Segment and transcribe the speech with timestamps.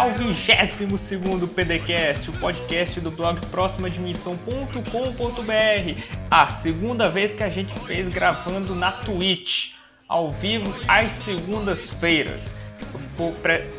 [0.00, 6.02] ao 22 PDCast, o podcast do blog próximadimensão.com.br.
[6.30, 9.72] A segunda vez que a gente fez gravando na Twitch,
[10.08, 12.50] ao vivo às segundas-feiras.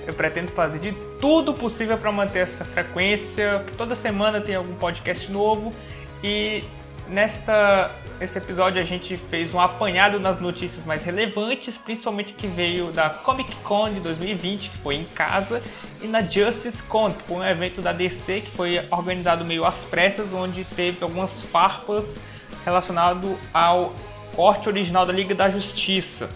[0.06, 5.32] Eu pretendo fazer de tudo possível para manter essa frequência, toda semana tem algum podcast
[5.32, 5.74] novo
[6.24, 6.64] e
[7.12, 12.92] Nesta esse episódio a gente fez um apanhado nas notícias mais relevantes, principalmente que veio
[12.92, 15.62] da Comic Con de 2020, que foi em casa,
[16.02, 19.84] e na Justice Con, que foi um evento da DC que foi organizado meio às
[19.84, 22.18] pressas, onde teve algumas farpas
[22.64, 23.94] relacionado ao
[24.36, 26.30] corte original da Liga da Justiça.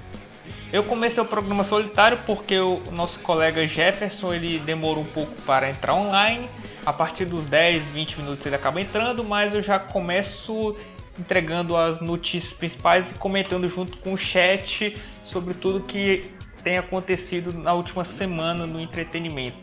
[0.73, 5.69] Eu comecei o programa solitário porque o nosso colega Jefferson ele demorou um pouco para
[5.69, 6.49] entrar online
[6.85, 10.75] a partir dos 10, 20 minutos ele acaba entrando, mas eu já começo
[11.19, 16.29] entregando as notícias principais e comentando junto com o chat sobre tudo que
[16.63, 19.57] tem acontecido na última semana no entretenimento.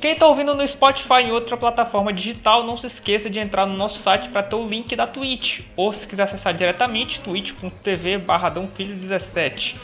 [0.00, 3.74] Quem está ouvindo no Spotify em outra plataforma digital, não se esqueça de entrar no
[3.74, 8.20] nosso site para ter o link da Twitch, ou se quiser acessar diretamente, twitch.tv
[8.76, 9.76] 17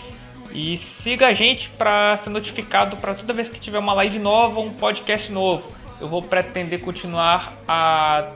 [0.53, 4.61] E siga a gente para ser notificado para toda vez que tiver uma live nova
[4.61, 8.33] ou um podcast novo eu vou pretender continuar a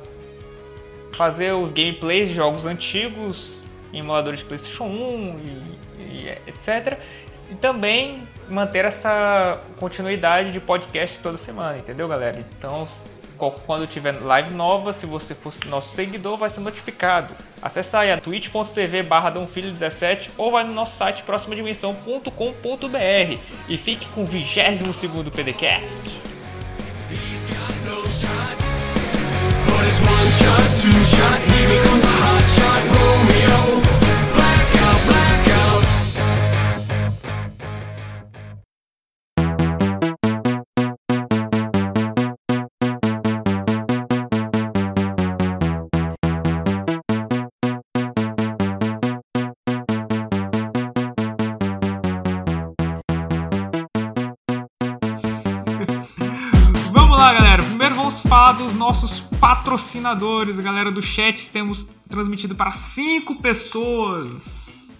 [1.12, 3.62] fazer os gameplays de jogos antigos
[3.92, 6.98] em emuladores de PlayStation 1 e, e etc.
[7.50, 12.38] E também manter essa continuidade de podcast toda semana, entendeu, galera?
[12.58, 12.86] Então,
[13.66, 17.34] quando tiver live nova, se você for nosso seguidor, vai ser notificado.
[17.60, 24.22] Acesse aí a twitch.tv barra 17 ou vai no nosso site próximadimensão.com.br e fique com
[24.22, 26.33] o 22 segundo PDCast.
[30.00, 34.03] One shot, two shot, here becomes a hot shot Romeo
[58.04, 64.92] vamos falar dos nossos patrocinadores, galera do chat, temos transmitido para cinco pessoas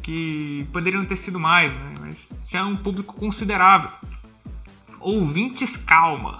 [0.00, 1.94] que poderiam ter sido mais, né?
[2.00, 2.16] mas
[2.48, 3.90] já é um público considerável.
[5.00, 6.38] Ouvintes, calma.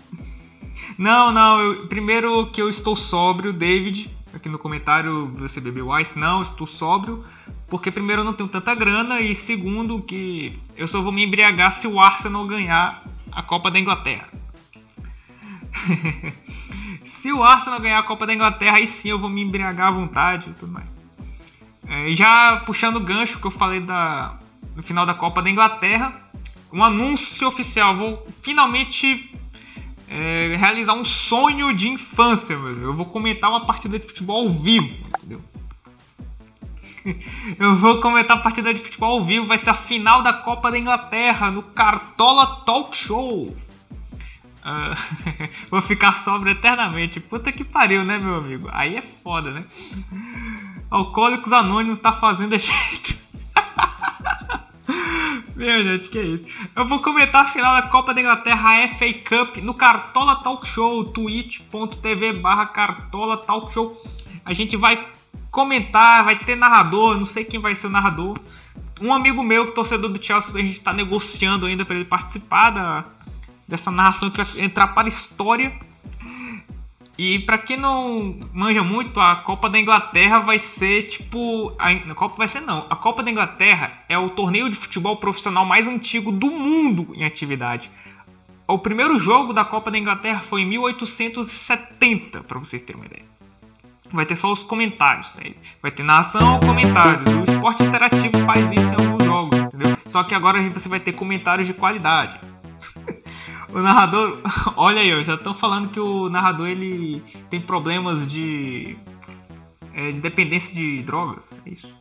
[0.96, 6.18] não, não, eu, primeiro que eu estou sóbrio, David, aqui no comentário você bebeu ice,
[6.18, 7.22] não, estou sóbrio,
[7.68, 11.72] porque primeiro eu não tenho tanta grana e segundo que eu só vou me embriagar
[11.72, 14.45] se o Arsenal ganhar a Copa da Inglaterra.
[17.20, 19.90] Se o Arsenal ganhar a Copa da Inglaterra, aí sim eu vou me embriagar à
[19.90, 20.86] vontade e tudo mais.
[21.88, 24.38] É, já puxando o gancho que eu falei da,
[24.74, 26.12] no final da Copa da Inglaterra,
[26.72, 27.96] um anúncio oficial.
[27.96, 29.30] Vou finalmente
[30.08, 32.82] é, realizar um sonho de infância, meu.
[32.82, 35.40] Eu vou comentar uma partida de futebol ao vivo, entendeu?
[37.58, 39.46] Eu vou comentar a partida de futebol ao vivo.
[39.46, 43.56] Vai ser a final da Copa da Inglaterra no Cartola Talk Show.
[44.66, 47.20] Uh, vou ficar sóbrio eternamente.
[47.20, 48.68] Puta que pariu, né, meu amigo?
[48.72, 49.64] Aí é foda, né?
[50.90, 53.14] Alcoólicos Anônimos tá fazendo efeito.
[55.54, 56.46] meu gente, que é isso?
[56.74, 61.04] Eu vou comentar a final da Copa da Inglaterra FA Cup no Cartola Talk Show,
[61.12, 64.02] twitch.tv barra Cartola Talk Show.
[64.44, 65.06] A gente vai
[65.52, 68.36] comentar, vai ter narrador, não sei quem vai ser o narrador.
[69.00, 73.04] Um amigo meu, torcedor do Chelsea, a gente tá negociando ainda para ele participar da,
[73.66, 75.72] dessa narração que vai entrar para a história.
[77.18, 81.72] E para quem não manja muito, a Copa da Inglaterra vai ser tipo.
[81.78, 82.86] A Copa vai ser não.
[82.90, 87.24] A Copa da Inglaterra é o torneio de futebol profissional mais antigo do mundo em
[87.24, 87.90] atividade.
[88.68, 93.24] O primeiro jogo da Copa da Inglaterra foi em 1870, para vocês terem uma ideia.
[94.12, 95.32] Vai ter só os comentários.
[95.36, 95.54] Né?
[95.80, 97.32] Vai ter narração comentários.
[97.32, 99.96] O esporte interativo faz isso em alguns jogos, entendeu?
[100.06, 102.38] Só que agora você vai ter comentários de qualidade.
[103.76, 104.38] O narrador,
[104.74, 108.96] olha aí, já estão falando que o narrador ele tem problemas de,
[109.92, 111.94] é, de dependência de drogas, é isso.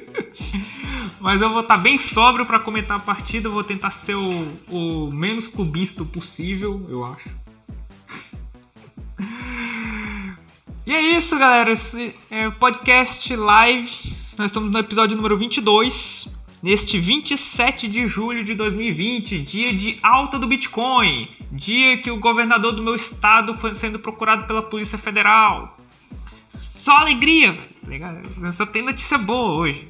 [1.18, 4.16] Mas eu vou estar tá bem sóbrio para comentar a partida, eu vou tentar ser
[4.16, 7.30] o, o menos clubista possível, eu acho.
[10.86, 11.70] E é isso, galera.
[11.70, 14.16] Esse é podcast live.
[14.36, 16.26] Nós estamos no episódio número 22
[16.62, 22.72] neste 27 de julho de 2020, dia de alta do Bitcoin, dia que o governador
[22.72, 25.76] do meu estado foi sendo procurado pela Polícia Federal.
[26.48, 28.52] só alegria, velho.
[28.54, 29.88] Só tem notícia boa hoje.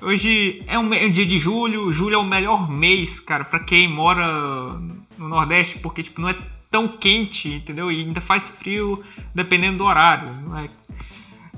[0.00, 1.92] Hoje é um, é dia de julho.
[1.92, 4.72] Julho é o melhor mês, cara, para quem mora
[5.16, 6.36] no Nordeste, porque tipo, não é
[6.72, 7.92] tão quente, entendeu?
[7.92, 10.28] E ainda faz frio dependendo do horário.
[10.42, 10.68] Não é?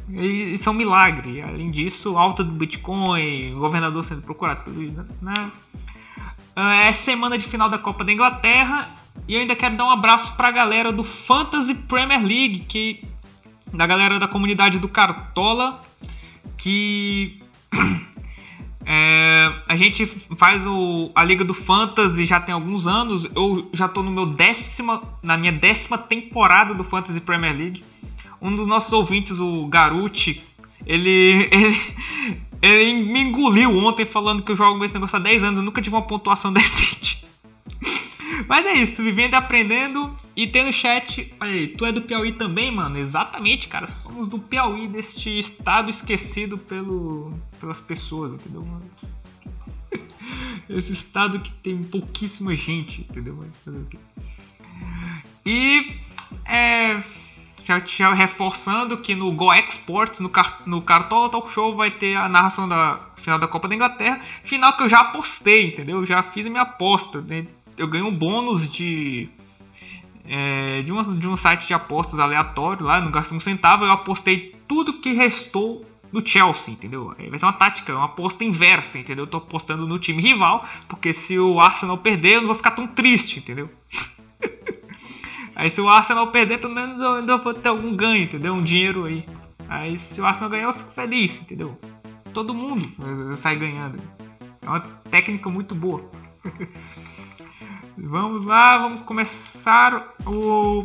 [0.08, 1.42] E, isso é um milagre.
[1.42, 4.70] Além disso, alta do Bitcoin, governador sendo procurado.
[4.70, 5.52] Né?
[6.56, 8.94] É semana de final da Copa da Inglaterra.
[9.26, 13.02] E eu ainda quero dar um abraço pra galera do Fantasy Premier League, que
[13.72, 15.80] da galera da comunidade do Cartola,
[16.58, 17.40] que
[18.86, 20.06] é, a gente
[20.36, 23.24] faz o, a Liga do Fantasy já tem alguns anos.
[23.34, 27.82] Eu já estou no meu décima, na minha décima temporada do Fantasy Premier League.
[28.44, 30.42] Um dos nossos ouvintes, o Garuti,
[30.86, 31.80] ele, ele,
[32.60, 35.58] ele me engoliu ontem falando que eu jogo esse negócio há 10 anos.
[35.58, 37.24] Eu nunca tive uma pontuação decente.
[38.46, 40.14] Mas é isso, vivendo e aprendendo.
[40.36, 42.98] E tem no chat, olha aí, tu é do Piauí também, mano?
[42.98, 43.86] Exatamente, cara.
[43.86, 48.84] Somos do Piauí, deste estado esquecido pelo, pelas pessoas, entendeu, mano?
[50.68, 53.42] Esse estado que tem pouquíssima gente, entendeu?
[55.46, 55.96] E
[56.44, 57.02] é,
[57.66, 60.30] já, reforçando que no Go Exports, no,
[60.66, 64.20] no Cartola Talk Show, vai ter a narração da final da Copa da Inglaterra.
[64.44, 65.98] Final que eu já apostei, entendeu?
[65.98, 67.20] Eu já fiz a minha aposta.
[67.22, 67.46] Né?
[67.76, 69.28] Eu ganhei um bônus de
[70.26, 73.92] é, de, uma, de um site de apostas aleatório lá, não gastei um centavo, eu
[73.92, 77.14] apostei tudo que restou no Chelsea, entendeu?
[77.28, 79.24] Vai ser uma tática, uma aposta inversa, entendeu?
[79.24, 82.70] Eu tô apostando no time rival, porque se o Arsenal perder, eu não vou ficar
[82.70, 83.68] tão triste, entendeu?
[85.54, 88.54] aí se o Arsenal perder, pelo menos eu ainda vou ter algum ganho, entendeu?
[88.54, 89.26] Um dinheiro aí.
[89.68, 91.78] Aí se o Arsenal ganhar, eu fico feliz, entendeu?
[92.32, 92.90] Todo mundo
[93.36, 94.02] sai ganhando.
[94.62, 96.10] É uma técnica muito boa.
[97.96, 100.82] Vamos lá, vamos começar o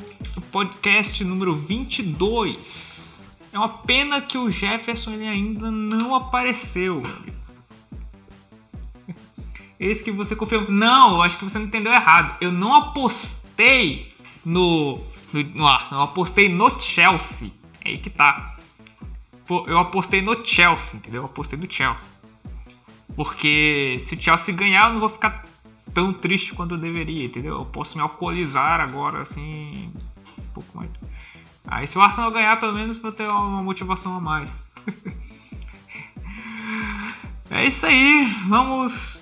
[0.51, 3.27] podcast número 22.
[3.51, 7.01] É uma pena que o Jefferson ainda não apareceu.
[9.79, 10.69] Esse que você confirmou.
[10.69, 12.37] Não, eu acho que você não entendeu errado.
[12.41, 14.08] Eu não apostei
[14.45, 15.01] no,
[15.33, 17.51] no, Arsenal, eu apostei no Chelsea.
[17.83, 18.57] É aí que tá.
[19.49, 21.21] Eu apostei no Chelsea, entendeu?
[21.21, 22.09] Eu apostei no Chelsea.
[23.15, 25.45] Porque se o Chelsea ganhar, eu não vou ficar
[25.93, 27.55] tão triste quanto eu deveria, entendeu?
[27.55, 29.91] Eu posso me alcoolizar agora, assim,
[30.37, 30.89] um pouco mais.
[31.67, 34.51] Aí se o Arsenal ganhar, pelo menos vou ter uma motivação a mais.
[37.49, 39.18] é isso aí, vamos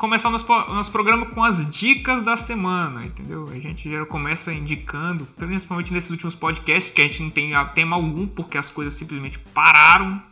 [0.00, 3.46] começar nosso, nosso programa com as dicas da semana, entendeu?
[3.50, 7.96] A gente já começa indicando, principalmente nesses últimos podcasts, que a gente não tem tema
[7.96, 10.22] algum, porque as coisas simplesmente pararam.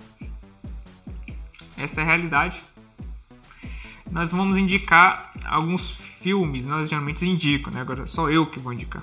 [1.76, 2.60] Essa é a realidade
[4.10, 5.92] nós vamos indicar alguns
[6.22, 7.80] filmes, nós geralmente indicam, né?
[7.80, 9.02] Agora só eu que vou indicar.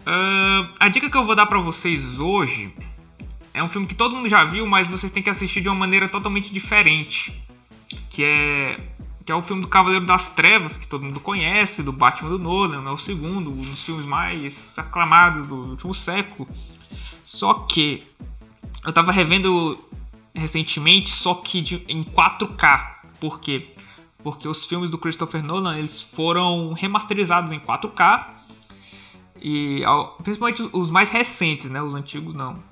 [0.00, 2.74] Uh, a dica que eu vou dar para vocês hoje
[3.54, 5.74] é um filme que todo mundo já viu, mas vocês têm que assistir de uma
[5.74, 7.32] maneira totalmente diferente,
[8.10, 8.80] que é
[9.24, 12.38] que é o filme do Cavaleiro das Trevas, que todo mundo conhece, do Batman do
[12.38, 16.48] Nolan, é o segundo, um dos filmes mais aclamados do último século.
[17.22, 18.02] Só que
[18.84, 19.78] eu tava revendo
[20.34, 22.96] recentemente, só que de, em 4K.
[23.20, 23.74] Por quê?
[24.22, 28.26] Porque os filmes do Christopher Nolan eles foram remasterizados em 4K.
[29.40, 29.82] E
[30.22, 31.82] principalmente os mais recentes, né?
[31.82, 32.62] Os antigos não.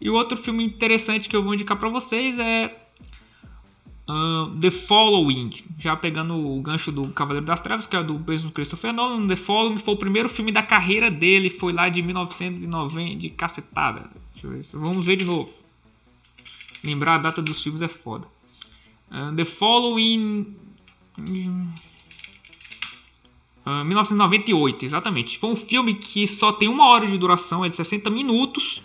[0.00, 2.74] E o outro filme interessante que eu vou indicar para vocês é
[4.08, 5.50] uh, The Following.
[5.78, 9.28] Já pegando o gancho do Cavaleiro das Trevas, que é do mesmo Christopher Nolan.
[9.28, 11.50] The Following foi o primeiro filme da carreira dele.
[11.50, 14.10] Foi lá de 1990, de cacetada.
[14.42, 15.52] Ver, vamos ver de novo.
[16.82, 18.26] Lembrar a data dos filmes é foda.
[19.10, 20.56] Uh, The Following.
[23.64, 25.38] Uh, 1998, exatamente.
[25.38, 28.82] Foi um filme que só tem uma hora de duração, é de 60 minutos.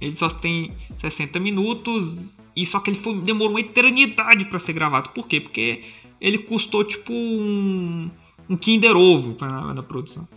[0.00, 4.74] Ele só tem 60 minutos e só que ele foi, demorou uma eternidade para ser
[4.74, 5.10] gravado.
[5.10, 5.40] Por quê?
[5.40, 5.82] Porque
[6.20, 8.10] ele custou tipo um,
[8.48, 10.28] um Kinder Ovo na, na produção.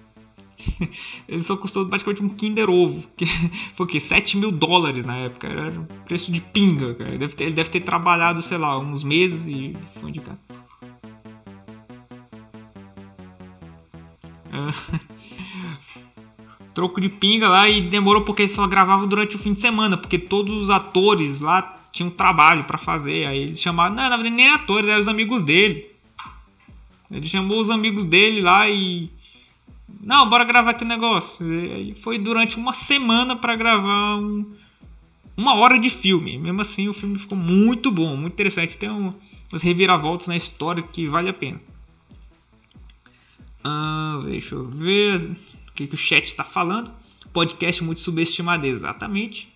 [1.28, 3.04] ele só custou praticamente um Kinder Ovo.
[3.16, 3.26] Que,
[3.88, 5.48] que 7 mil dólares na época.
[5.48, 6.96] Era um preço de pinga.
[6.96, 7.10] Cara.
[7.10, 10.22] Ele, deve ter, ele deve ter trabalhado, sei lá, uns meses e foi de
[16.74, 20.20] troco de pinga lá e demorou porque só gravava durante o fim de semana, porque
[20.20, 23.26] todos os atores lá tinham trabalho para fazer.
[23.26, 25.88] Aí eles chamaram, não, na verdade nem atores, eram os amigos dele.
[27.10, 29.10] Ele chamou os amigos dele lá e
[30.02, 31.46] não, bora gravar aqui o negócio.
[31.52, 34.46] E foi durante uma semana para gravar um,
[35.36, 36.38] uma hora de filme.
[36.38, 38.78] Mesmo assim, o filme ficou muito bom, muito interessante.
[38.78, 39.14] Tem um,
[39.52, 41.60] umas reviravoltas na história que vale a pena.
[43.70, 45.36] Ah, deixa eu ver
[45.76, 46.90] que, que o chat está falando.
[47.34, 49.54] Podcast muito subestimado, exatamente.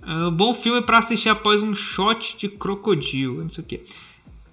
[0.00, 3.42] Uh, bom filme para assistir após um shot de crocodilo.
[3.42, 3.84] Não sei o que.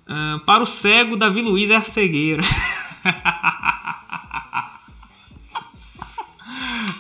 [0.08, 2.42] Uh, para o cego, Davi Luiz é a cegueira.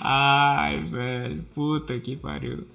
[0.01, 1.41] Ai, velho.
[1.55, 2.67] Puta que pariu.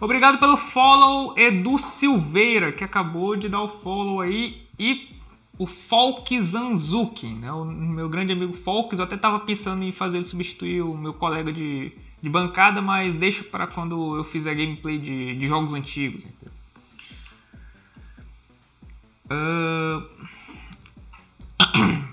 [0.00, 4.62] Obrigado pelo follow, Edu Silveira, que acabou de dar o follow aí.
[4.78, 5.14] E
[5.58, 7.52] o Falk Zanzuki, né?
[7.52, 8.98] o meu grande amigo Falks.
[8.98, 13.14] Eu até estava pensando em fazer ele substituir o meu colega de, de bancada, mas
[13.14, 16.24] deixa para quando eu fizer gameplay de, de jogos antigos.
[19.26, 20.02] Uh...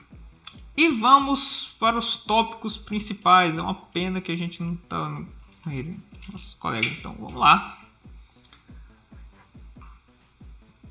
[0.77, 3.57] e vamos para os tópicos principais.
[3.57, 5.27] É uma pena que a gente não está no...
[6.31, 6.91] nossos colegas.
[6.91, 7.77] Então vamos lá.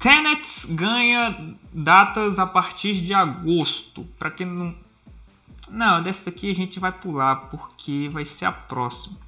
[0.01, 4.03] Tenet ganha datas a partir de agosto.
[4.19, 4.75] Para quem não.
[5.69, 9.19] Não, dessa daqui a gente vai pular porque vai ser a próxima.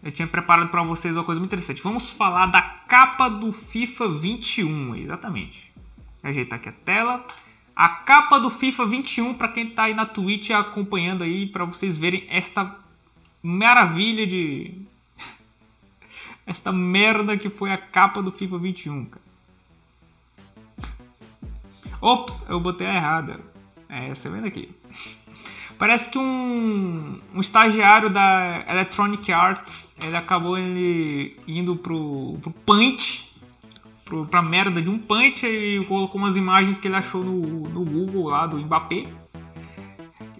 [0.00, 1.82] Eu tinha preparado para vocês uma coisa muito interessante.
[1.82, 5.72] Vamos falar da capa do FIFA 21, exatamente.
[6.22, 7.26] Ajeitar aqui a tela.
[7.74, 11.98] A capa do FIFA 21 para quem está aí na Twitch acompanhando aí para vocês
[11.98, 12.78] verem esta
[13.42, 14.80] maravilha de
[16.46, 19.27] esta merda que foi a capa do FIFA 21, cara.
[22.00, 23.40] Ops, eu botei a errada.
[23.88, 24.74] É, você vendo aqui.
[25.78, 33.24] Parece que um, um estagiário da Electronic Arts ele acabou ele indo pro, pro Punch,
[34.04, 37.84] pro, pra merda de um Punch e colocou umas imagens que ele achou no, no
[37.84, 39.06] Google lá do Mbappé.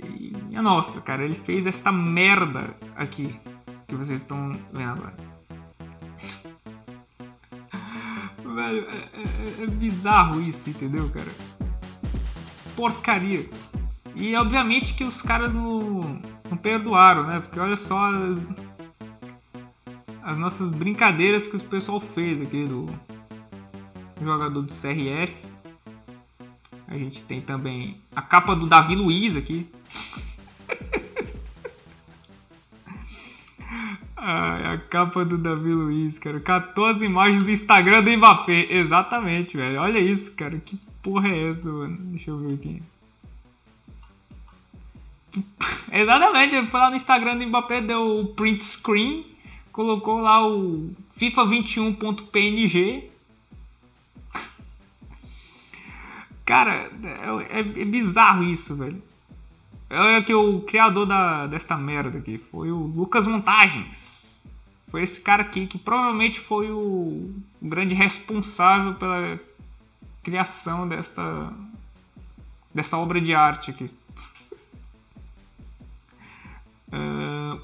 [0.05, 3.33] E, minha nossa, cara, ele fez esta merda aqui
[3.87, 5.38] que vocês estão vendo agora.
[8.59, 11.31] Velho, é, é, é bizarro isso, entendeu, cara?
[12.79, 13.45] porcaria.
[14.15, 17.41] E obviamente que os caras não, não perdoaram, né?
[17.41, 18.39] Porque olha só as,
[20.23, 22.87] as nossas brincadeiras que o pessoal fez aqui do
[24.23, 25.35] jogador do CRF.
[26.87, 29.69] A gente tem também a capa do Davi Luiz aqui.
[34.31, 36.39] Ai, a capa do Davi Luiz, cara.
[36.39, 38.67] 14 imagens do Instagram do Mbappé.
[38.75, 39.81] Exatamente, velho.
[39.81, 40.59] Olha isso, cara.
[40.59, 41.97] Que porra é essa, mano?
[42.11, 42.83] Deixa eu ver aqui.
[45.91, 49.25] Exatamente, ele foi lá no Instagram do Mbappé, deu o print screen,
[49.73, 53.11] colocou lá o FIFA 21.png.
[56.45, 59.03] Cara, é, é, é, bizarro isso, velho.
[59.91, 64.18] Olha que o criador da, desta merda aqui foi o Lucas Montagens.
[64.91, 69.39] Foi esse cara aqui que provavelmente foi o, o grande responsável pela
[70.23, 71.53] criação desta,
[72.75, 73.91] dessa obra de arte aqui.
[76.89, 77.61] Uh...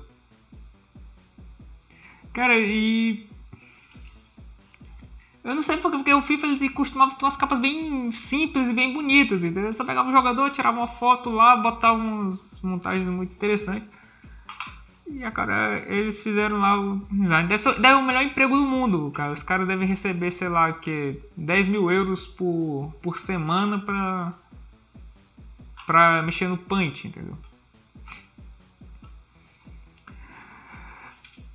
[2.34, 3.26] Cara, e.
[5.44, 8.92] Eu não sei porque, o FIFA ele costumava ter umas capas bem simples e bem
[8.92, 9.72] bonitas, entendeu?
[9.72, 13.88] Você pegava um jogador, tirava uma foto lá, botava umas montagens muito interessantes.
[15.06, 17.48] E a cara, eles fizeram lá o design.
[17.48, 19.32] Deve ser, deve ser o melhor emprego do mundo, cara.
[19.32, 24.32] Os caras devem receber, sei lá, que 10 mil euros por, por semana pra,
[25.86, 27.36] pra mexer no punch, entendeu?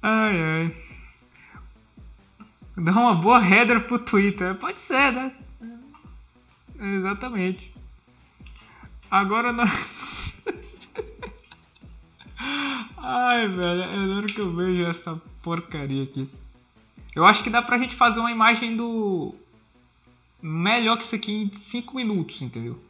[0.02, 0.76] Ai ai.
[2.78, 4.56] Dá uma boa header pro Twitter.
[4.56, 5.34] Pode ser, né?
[6.80, 7.74] Exatamente.
[9.12, 9.66] Agora não.
[12.98, 16.30] Ai, velho, é hora que eu vejo essa porcaria aqui.
[17.16, 19.36] Eu acho que dá pra gente fazer uma imagem do.
[20.42, 22.82] Melhor que isso aqui em 5 minutos, entendeu?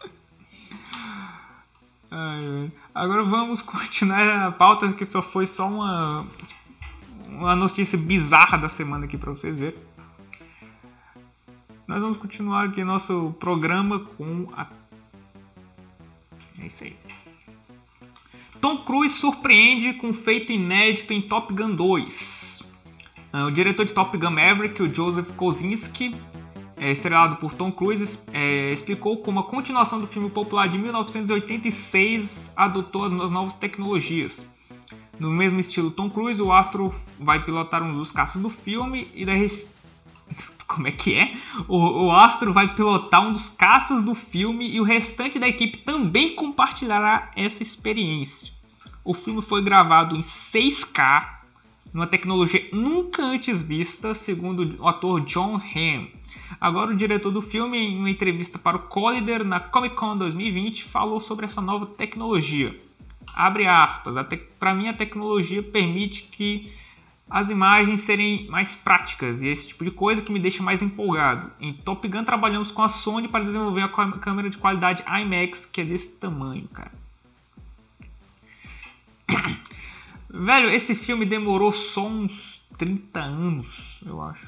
[2.10, 6.24] Ai, Agora vamos continuar a pauta que só foi só uma,
[7.28, 9.78] uma notícia bizarra da semana aqui pra vocês verem.
[11.86, 14.66] Nós vamos continuar aqui nosso programa com a.
[16.60, 16.96] É isso aí.
[18.60, 22.64] Tom Cruise surpreende com feito inédito em Top Gun 2.
[23.32, 26.16] Ah, o diretor de Top Gun Maverick, o Joseph Kosinski,
[26.78, 32.50] é, estrelado por Tom Cruise, é, explicou como a continuação do filme popular de 1986
[32.56, 34.44] adotou as novas tecnologias.
[35.18, 39.24] No mesmo estilo Tom Cruise, o astro vai pilotar um dos caças do filme e
[39.24, 39.46] daí...
[40.68, 41.36] Como é que é?
[41.68, 45.78] O, o astro vai pilotar um dos caças do filme e o restante da equipe
[45.78, 48.52] também compartilhará essa experiência.
[49.04, 51.36] O filme foi gravado em 6K,
[51.94, 56.08] numa tecnologia nunca antes vista, segundo o ator John Hamm.
[56.60, 60.84] Agora, o diretor do filme, em uma entrevista para o Collider na Comic Con 2020,
[60.84, 62.78] falou sobre essa nova tecnologia.
[63.34, 64.14] Abre aspas,
[64.58, 66.72] para mim a tecnologia permite que
[67.28, 71.50] as imagens serem mais práticas e esse tipo de coisa que me deixa mais empolgado.
[71.60, 75.80] Em Top Gun trabalhamos com a Sony para desenvolver a câmera de qualidade IMAX que
[75.80, 76.92] é desse tamanho, cara.
[80.30, 84.46] Velho, esse filme demorou só uns 30 anos, eu acho.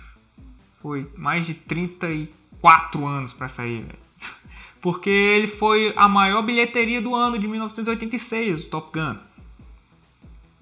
[0.80, 3.98] Foi mais de 34 anos para sair, velho.
[4.80, 9.16] Porque ele foi a maior bilheteria do ano de 1986, o Top Gun.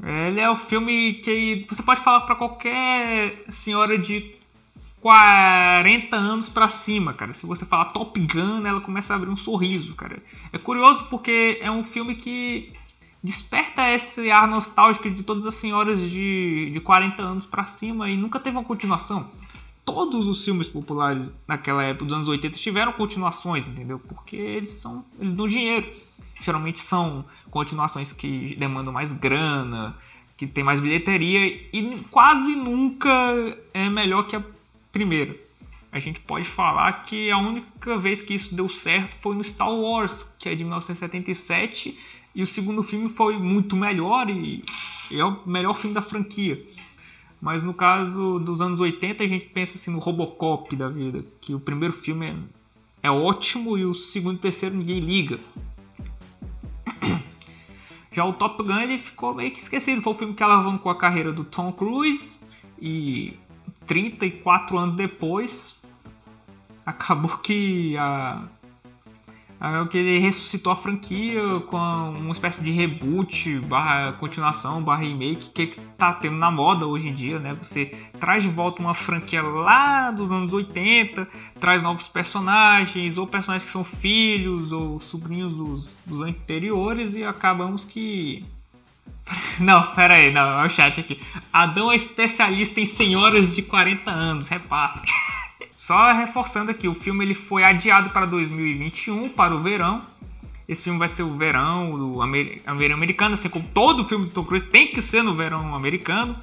[0.02, 4.37] Ele é o filme que você pode falar para qualquer senhora de
[5.00, 7.32] 40 anos para cima, cara.
[7.32, 10.22] Se você falar Top Gun, ela começa a abrir um sorriso, cara.
[10.52, 12.72] É curioso porque é um filme que
[13.22, 18.16] desperta esse ar nostálgico de todas as senhoras de, de 40 anos para cima e
[18.16, 19.30] nunca teve uma continuação.
[19.85, 23.98] Todos os filmes populares naquela época dos anos 80 tiveram continuações, entendeu?
[23.98, 25.88] Porque eles são eles dão dinheiro.
[26.40, 29.96] Geralmente são continuações que demandam mais grana,
[30.37, 33.11] que tem mais bilheteria e quase nunca
[33.72, 34.42] é melhor que a
[34.92, 35.37] primeira.
[35.90, 39.72] A gente pode falar que a única vez que isso deu certo foi no Star
[39.72, 41.99] Wars, que é de 1977
[42.35, 44.62] e o segundo filme foi muito melhor e
[45.11, 46.62] é o melhor filme da franquia.
[47.40, 51.55] Mas no caso dos anos 80, a gente pensa assim no Robocop da vida, que
[51.55, 52.37] o primeiro filme é,
[53.05, 55.38] é ótimo e o segundo e terceiro ninguém liga.
[58.16, 60.00] Já o Top Gun ele ficou meio que esquecido.
[60.00, 62.38] Foi o filme que alavancou a carreira do Tom Cruise
[62.81, 63.38] e
[63.87, 65.76] 34 anos depois
[66.87, 68.48] acabou que a
[69.59, 75.51] é que ele ressuscitou a franquia com uma espécie de reboot, barra continuação, barra remake,
[75.51, 77.57] que tá tendo na moda hoje em dia, né?
[77.62, 77.87] Você
[78.21, 81.27] traz de volta uma franquia lá dos anos 80,
[81.59, 87.83] traz novos personagens, ou personagens que são filhos ou sobrinhos dos, dos anteriores, e acabamos
[87.85, 88.45] que.
[89.59, 91.21] Não, pera aí, não, é o chat aqui.
[91.53, 95.03] Adão é especialista em senhoras de 40 anos, repasse.
[95.87, 100.03] Só reforçando aqui, o filme ele foi adiado para 2021, para o verão.
[100.66, 104.44] Esse filme vai ser o verão, o amer, americano, assim como todo filme do Tom
[104.44, 106.37] Cruise tem que ser no verão americano.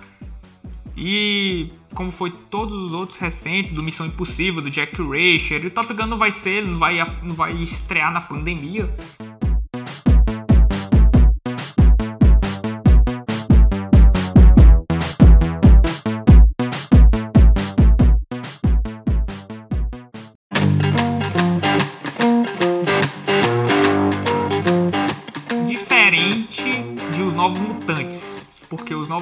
[0.95, 5.93] E como foi todos os outros recentes, do Missão Impossível, do Jack Reacher, o Top
[5.93, 8.89] Gun não vai ser, não vai, não vai estrear na pandemia.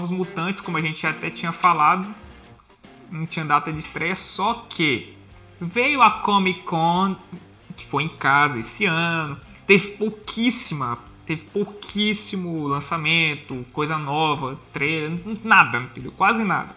[0.09, 2.07] Mutantes, como a gente até tinha falado,
[3.11, 5.15] não tinha data de estreia, só que
[5.59, 7.15] veio a Comic Con,
[7.75, 9.37] que foi em casa esse ano,
[9.67, 16.11] teve pouquíssima, teve pouquíssimo lançamento, coisa nova, trailer, nada, entendeu?
[16.11, 16.75] Quase nada.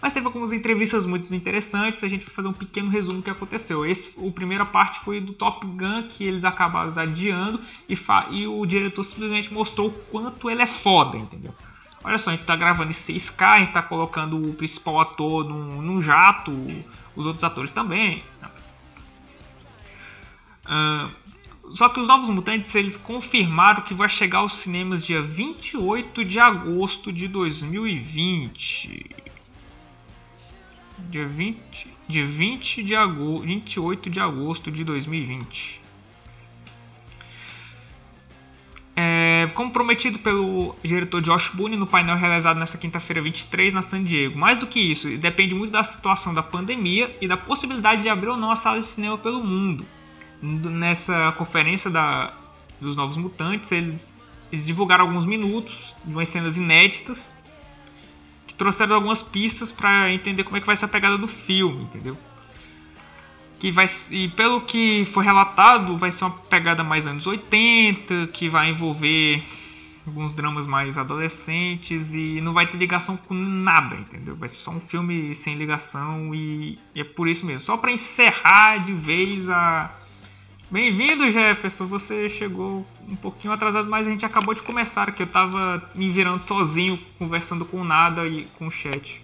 [0.00, 3.30] Mas teve algumas entrevistas muito interessantes, a gente vai fazer um pequeno resumo do que
[3.30, 3.84] aconteceu.
[3.84, 7.98] Esse, a primeira parte foi do Top Gun, que eles acabaram adiando, e,
[8.30, 11.54] e o diretor simplesmente mostrou o quanto ele é foda, entendeu?
[12.06, 15.44] Olha só, a gente tá gravando em 6K, a gente tá colocando o principal ator
[15.44, 16.52] num, num jato,
[17.16, 18.22] os outros atores também.
[20.64, 21.10] Uh,
[21.74, 26.38] só que os Novos Mutantes eles confirmaram que vai chegar aos cinemas dia 28 de
[26.38, 29.16] agosto de 2020.
[31.10, 35.75] Dia 20, dia 20 de agosto, 28 de agosto de 2020.
[39.56, 44.38] Como prometido pelo diretor Josh Boone no painel realizado nesta quinta-feira 23 na San Diego.
[44.38, 48.28] Mais do que isso, depende muito da situação da pandemia e da possibilidade de abrir
[48.28, 49.84] ou não a sala de cinema pelo mundo.
[50.42, 52.34] Nessa conferência da,
[52.78, 54.14] dos Novos Mutantes, eles,
[54.52, 57.32] eles divulgaram alguns minutos de umas cenas inéditas
[58.46, 61.84] que trouxeram algumas pistas para entender como é que vai ser a pegada do filme,
[61.84, 62.16] entendeu?
[63.58, 68.48] Que vai e pelo que foi relatado vai ser uma pegada mais anos 80 que
[68.48, 69.42] vai envolver
[70.06, 74.36] alguns dramas mais adolescentes e não vai ter ligação com nada entendeu?
[74.36, 77.62] Vai ser só um filme sem ligação e, e é por isso mesmo.
[77.62, 79.90] Só para encerrar de vez a
[80.70, 81.86] bem-vindo Jefferson.
[81.86, 86.10] Você chegou um pouquinho atrasado mas a gente acabou de começar que eu tava me
[86.10, 89.22] virando sozinho conversando com nada e com o chat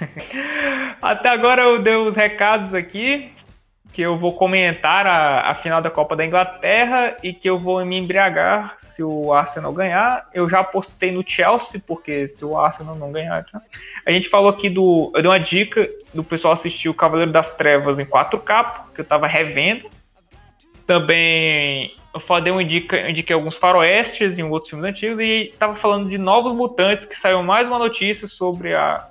[1.00, 3.32] Até agora eu dei os recados aqui,
[3.92, 7.84] que eu vou comentar a, a, final da Copa da Inglaterra e que eu vou
[7.84, 10.28] me embriagar se o Arsenal ganhar.
[10.32, 13.44] Eu já apostei no Chelsea, porque se o Arsenal não ganhar.
[13.44, 13.60] Tá?
[14.06, 15.10] A gente falou aqui do.
[15.14, 19.04] Eu dei uma dica do pessoal assistir o Cavaleiro das Trevas em 4K, que eu
[19.04, 19.90] tava revendo.
[20.86, 26.08] Também eu falei um indica, indiquei alguns faroestes em outros filmes antigos e tava falando
[26.08, 29.09] de novos mutantes, que saiu mais uma notícia sobre a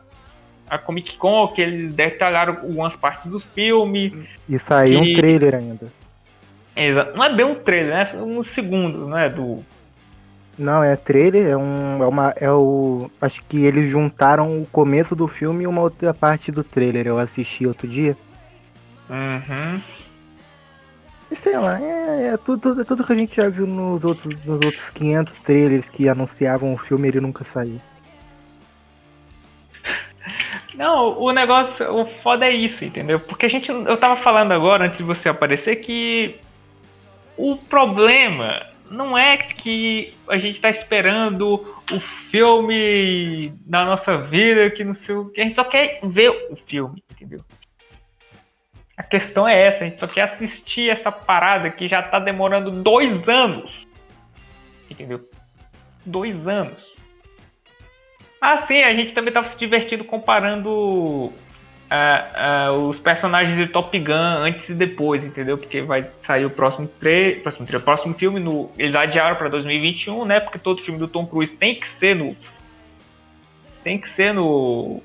[0.69, 4.27] a Comic Con, que eles detalharam algumas partes do filme.
[4.47, 5.11] E saiu que...
[5.11, 5.91] um trailer ainda.
[6.75, 7.17] Exato.
[7.17, 8.21] Não é bem um trailer, né?
[8.21, 9.29] Um segundo, não é?
[9.29, 9.63] Do.
[10.57, 12.03] Não, é trailer, é um.
[12.03, 12.33] É uma.
[12.37, 13.09] É o.
[13.21, 17.07] Acho que eles juntaram o começo do filme e uma outra parte do trailer.
[17.07, 18.15] Eu assisti outro dia.
[19.09, 19.81] Uhum.
[21.31, 24.33] E sei lá, é, é tudo, é tudo que a gente já viu nos outros,
[24.43, 27.77] nos outros 500 trailers que anunciavam o filme e ele nunca saiu.
[30.79, 33.19] Não, o negócio, o foda é isso, entendeu?
[33.19, 36.39] Porque a gente, eu tava falando agora, antes de você aparecer, que
[37.35, 41.99] o problema não é que a gente tá esperando o
[42.31, 46.55] filme da nossa vida, que não sei o que, a gente só quer ver o
[46.55, 47.43] filme, entendeu?
[48.95, 52.71] A questão é essa, a gente só quer assistir essa parada que já tá demorando
[52.71, 53.85] dois anos.
[54.89, 55.29] Entendeu?
[56.05, 56.98] Dois anos.
[58.41, 60.69] Ah, sim, a gente também estava se divertindo comparando
[61.89, 65.57] uh, uh, os personagens de Top Gun antes e depois, entendeu?
[65.57, 70.25] Porque vai sair o próximo trailer, próximo, trailer, próximo filme, no, eles adiaram para 2021,
[70.25, 70.39] né?
[70.39, 72.35] Porque todo filme do Tom Cruise tem que ser no.
[73.83, 75.01] Tem que ser no.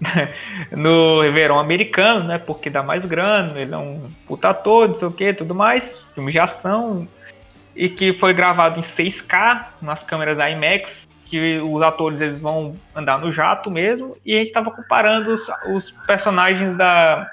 [0.76, 2.38] no verão americano, né?
[2.38, 6.04] Porque dá mais grana, ele é um puta ator, não sei o que, tudo mais.
[6.14, 7.06] Filme de ação.
[7.74, 13.18] E que foi gravado em 6K, nas câmeras IMAX que os atores eles vão andar
[13.18, 17.28] no jato mesmo, e a gente estava comparando os, os, personagens da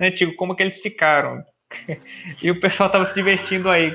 [0.00, 1.44] antigo, como que eles ficaram.
[2.42, 3.94] e o pessoal estava se divertindo aí.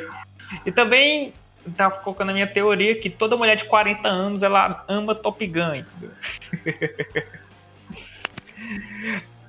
[0.66, 1.34] E também
[1.66, 5.76] estava colocando a minha teoria que toda mulher de 40 anos ela ama Top Gun,
[5.76, 6.12] entendeu?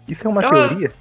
[0.08, 0.92] Isso é uma então, teoria?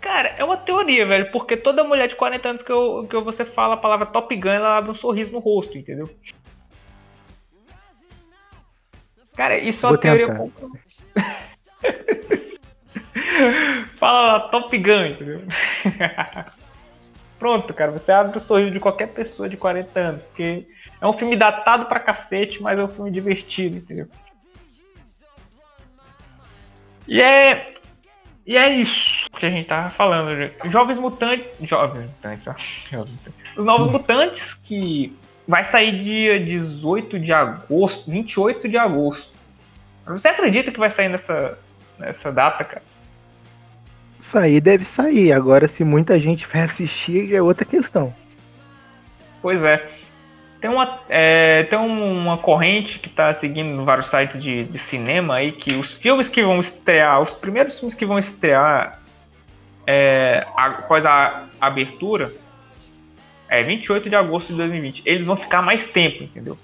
[0.00, 3.44] Cara, é uma teoria, velho, porque toda mulher de 40 anos que, eu, que você
[3.44, 6.08] fala a palavra Top Gun, ela abre um sorriso no rosto, entendeu?
[9.36, 10.26] Cara, isso é uma teoria.
[13.96, 15.42] Fala lá, Top Gun, entendeu?
[17.38, 20.66] Pronto, cara, você abre o sorriso de qualquer pessoa de 40 anos, porque
[21.00, 24.08] é um filme datado pra cacete, mas é um filme divertido, entendeu?
[27.06, 27.74] E é.
[28.46, 30.30] E é isso que a gente tava falando.
[30.70, 31.46] Jovens Mutantes.
[31.62, 32.54] Jovens Mutantes, ó.
[33.60, 35.16] Os Novos Mutantes, que
[35.46, 39.28] vai sair dia 18 de agosto, 28 de agosto.
[40.06, 41.58] Você acredita que vai sair nessa,
[41.98, 42.82] nessa data, cara?
[44.20, 45.32] Sair deve sair.
[45.32, 48.14] Agora, se muita gente vai assistir, é outra questão.
[49.42, 49.88] Pois é.
[50.60, 55.52] Tem uma, é, tem uma corrente que está seguindo vários sites de, de cinema aí
[55.52, 59.00] que os filmes que vão estrear, os primeiros filmes que vão estrear
[59.86, 62.32] é, após a abertura,
[63.48, 65.02] É, 28 de agosto de 2020.
[65.06, 66.56] Eles vão ficar mais tempo, entendeu?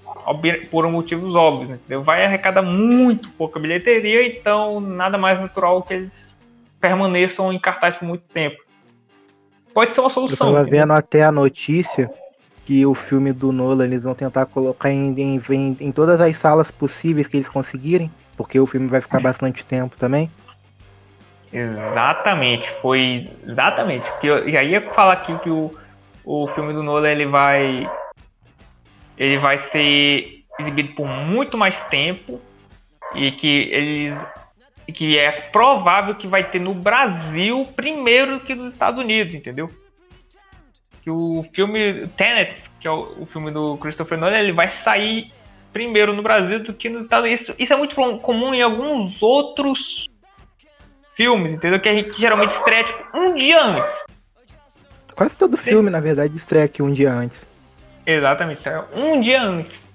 [0.69, 2.03] Por motivos óbvios, entendeu?
[2.03, 6.35] Vai arrecadar muito pouca bilheteria, então nada mais natural que eles
[6.81, 8.61] permaneçam em cartaz por muito tempo.
[9.73, 10.47] Pode ser uma solução.
[10.47, 10.81] Eu tava entendeu?
[10.81, 12.11] vendo até a notícia
[12.65, 16.69] que o filme do Nolan eles vão tentar colocar em, em, em, todas as salas
[16.71, 20.29] possíveis que eles conseguirem, porque o filme vai ficar bastante tempo também.
[21.51, 24.11] Exatamente, foi exatamente.
[24.19, 25.73] Que eu já ia falar aqui que o,
[26.23, 27.89] o filme do Nolan ele vai
[29.17, 32.41] ele vai ser exibido por muito mais tempo
[33.15, 34.25] e que eles
[34.93, 39.69] que é provável que vai ter no Brasil primeiro que nos Estados Unidos, entendeu?
[41.01, 45.31] Que o filme Tenet, que é o, filme do Christopher Nolan, ele vai sair
[45.71, 47.41] primeiro no Brasil do que nos Estados Unidos.
[47.41, 50.09] Isso, isso é muito comum em alguns outros
[51.15, 51.79] filmes, entendeu?
[51.79, 54.12] Que a gente geralmente estreia tipo, um dia antes.
[55.15, 57.45] Quase todo filme, na verdade, estreia aqui um dia antes.
[58.05, 59.87] Exatamente, estreia um dia antes.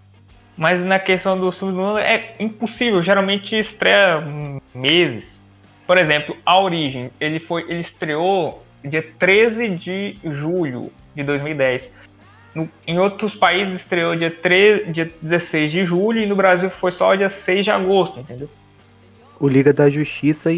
[0.56, 4.22] Mas na questão do filme do é impossível, geralmente estreia
[4.74, 5.40] meses.
[5.86, 11.92] Por exemplo, A Origem, ele foi, ele estreou dia 13 de julho de 2010.
[12.54, 16.90] No, em outros países estreou dia, 3, dia 16 de julho e no Brasil foi
[16.90, 18.50] só dia 6 de agosto, entendeu?
[19.38, 20.50] O Liga da Justiça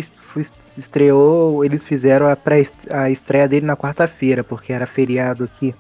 [0.77, 5.75] estreou, eles fizeram a, pré, a estreia dele na quarta-feira, porque era feriado aqui.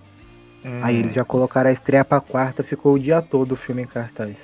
[0.64, 0.79] Hum.
[0.83, 3.87] Aí eles já colocaram a estreia pra quarta, ficou o dia todo o filme em
[3.87, 4.37] cartaz.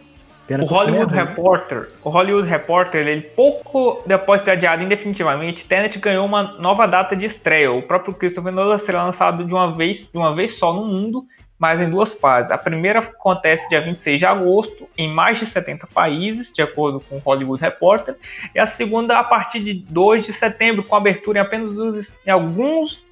[0.47, 5.65] Pena o Hollywood é Reporter, o Hollywood Reporter, ele pouco depois de ser adiado indefinitivamente,
[5.65, 7.73] Tenet ganhou uma nova data de estreia.
[7.73, 11.27] O próprio Christopher Nolan será lançado de uma vez, de uma vez só no mundo
[11.59, 12.53] mas em duas fases.
[12.53, 17.17] A primeira acontece dia 26 de agosto, em mais de 70 países, de acordo com
[17.17, 18.17] o Hollywood Reporter,
[18.55, 23.03] e a segunda a partir de 2 de setembro, com abertura em apenas em alguns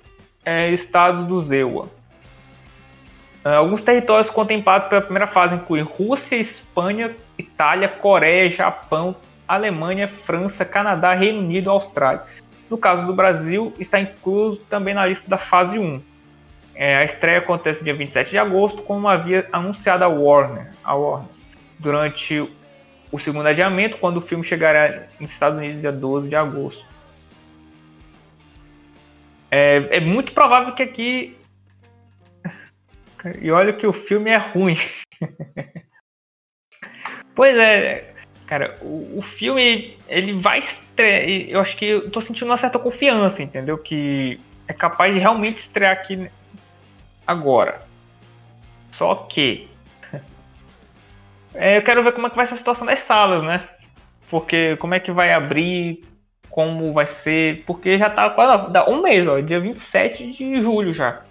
[0.45, 1.89] é, estados do ZEUA.
[3.45, 10.65] É, alguns territórios contemplados pela primeira fase incluem Rússia, Espanha, Itália, Coreia, Japão, Alemanha, França,
[10.65, 12.23] Canadá, Reino Unido e Austrália.
[12.71, 16.01] No caso do Brasil, está incluso também na lista da fase 1.
[16.75, 21.31] É, a estreia acontece dia 27 de agosto, como havia anunciado a Warner, a Warner
[21.79, 22.51] durante
[23.13, 26.85] o segundo adiamento, quando o filme chegará nos Estados Unidos dia 12 de agosto.
[29.51, 31.37] É, é muito provável que aqui.
[33.41, 34.77] E olha que o filme é ruim.
[37.35, 38.13] pois é,
[38.47, 41.27] cara, o, o, filme ele vai estrear.
[41.27, 43.79] Eu acho que eu tô sentindo uma certa confiança, entendeu?
[43.79, 46.29] Que é capaz de realmente estrear aqui
[47.27, 47.81] agora.
[48.93, 49.69] Só que
[51.55, 53.69] é, eu quero ver como é que vai ser a situação das salas, né?
[54.31, 56.03] Porque como é que vai abrir,
[56.51, 60.93] como vai ser, porque já tá quase dá um mês, ó, dia 27 de julho
[60.93, 61.23] já.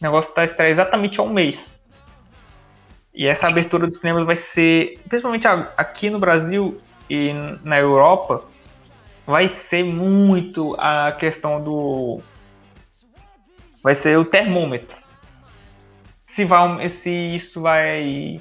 [0.00, 1.76] O negócio tá estreia exatamente há um mês.
[3.12, 6.78] E essa abertura dos cinemas vai ser, principalmente aqui no Brasil
[7.10, 7.32] e
[7.64, 8.44] na Europa,
[9.26, 12.20] vai ser muito a questão do.
[13.82, 14.96] Vai ser o termômetro
[16.38, 18.40] se, vai, se isso vai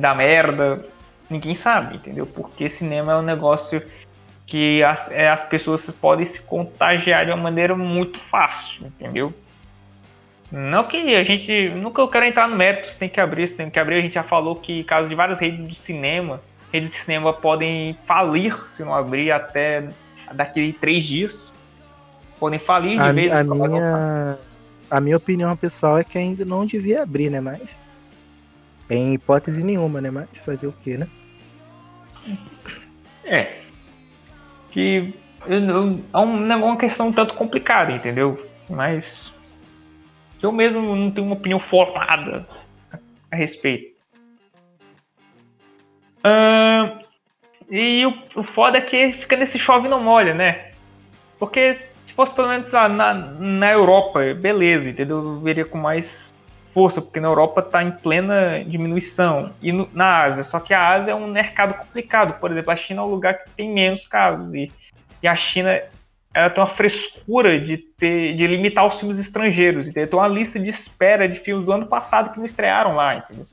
[0.00, 0.84] dar merda,
[1.30, 2.26] ninguém sabe, entendeu?
[2.26, 3.80] Porque cinema é um negócio
[4.44, 9.32] que as, é, as pessoas podem se contagiar de uma maneira muito fácil, entendeu?
[10.50, 11.68] Não que a gente.
[11.70, 13.98] Nunca eu quero entrar no mérito, se tem que abrir, se tem que abrir.
[13.98, 16.40] A gente já falou que, caso de várias redes do cinema,
[16.72, 19.88] redes de cinema podem falir se não abrir até
[20.32, 21.52] daqui três dias.
[22.38, 23.68] Podem falir de a, vez quando.
[23.70, 24.51] Minha
[24.92, 27.40] a minha opinião pessoal é que ainda não devia abrir, né?
[27.40, 27.74] Mas.
[28.90, 30.10] Em hipótese nenhuma, né?
[30.10, 31.08] Mas fazer o quê, né?
[33.24, 33.62] É.
[34.70, 35.14] Que
[35.48, 38.46] é uma questão tanto complicada, entendeu?
[38.68, 39.32] Mas
[40.42, 42.46] eu mesmo não tenho uma opinião formada
[43.30, 43.96] a respeito.
[46.18, 47.02] Uh,
[47.70, 50.71] e o, o foda é que fica nesse chove não molha, né?
[51.42, 55.16] Porque se fosse pelo menos lá na, na Europa, beleza, entendeu?
[55.24, 56.32] Eu veria com mais
[56.72, 59.52] força, porque na Europa está em plena diminuição.
[59.60, 62.38] E no, na Ásia, só que a Ásia é um mercado complicado.
[62.38, 64.54] Por exemplo, a China é um lugar que tem menos casos.
[64.54, 64.70] E,
[65.20, 65.82] e a China
[66.32, 69.88] ela tem uma frescura de, ter, de limitar os filmes estrangeiros.
[69.88, 70.10] Entendeu?
[70.10, 73.46] Tem uma lista de espera de filmes do ano passado que não estrearam lá, entendeu?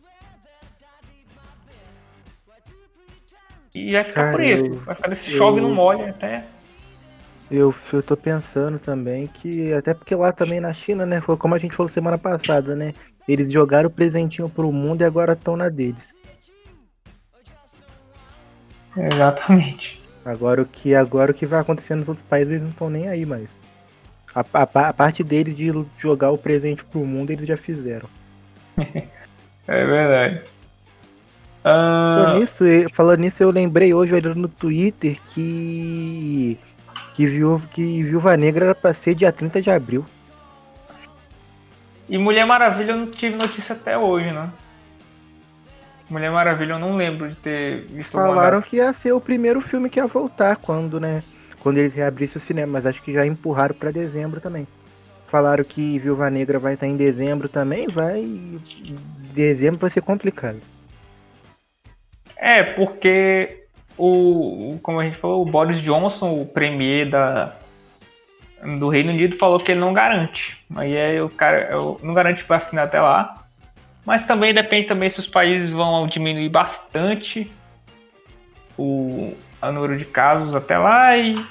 [3.73, 4.75] E vai ficar por isso.
[4.75, 6.43] Vai ficar nesse chove não molha até.
[7.51, 11.55] Eu, eu tô pensando também que, até porque lá também na China, né, foi como
[11.55, 12.93] a gente falou semana passada, né,
[13.27, 16.15] eles jogaram o presentinho pro mundo e agora estão na deles.
[18.95, 19.99] Exatamente.
[20.23, 23.07] Agora o que agora o que vai acontecer nos outros países eles não estão nem
[23.07, 23.49] aí mais.
[24.33, 28.07] A, a, a, parte deles de jogar o presente pro mundo eles já fizeram.
[28.77, 30.41] é verdade.
[31.59, 31.63] Uh...
[31.63, 36.57] Falando, nisso, falando nisso, eu lembrei hoje, olhando no Twitter, que.
[37.19, 40.05] Que, viu, que Viúva Negra era pra ser dia 30 de abril.
[42.07, 44.49] E Mulher Maravilha eu não tive notícia até hoje, né?
[46.09, 49.89] Mulher Maravilha eu não lembro de ter visto Falaram que ia ser o primeiro filme
[49.89, 51.21] que ia voltar quando, né?
[51.59, 54.65] Quando eles reabrissem o cinema, mas acho que já empurraram para dezembro também.
[55.27, 58.25] Falaram que Viúva Negra vai estar em dezembro também, vai.
[59.33, 60.61] Dezembro vai ser complicado.
[62.37, 63.65] É, porque
[63.99, 64.79] o.
[64.81, 67.55] Como a gente falou, o Boris Johnson, o premier da,
[68.79, 70.57] do Reino Unido, falou que ele não garante.
[70.75, 71.69] Aí é, o cara
[72.01, 73.43] não garante vacina até lá.
[74.05, 77.51] Mas também depende também se os países vão diminuir bastante
[78.77, 81.45] o, a número de casos até lá e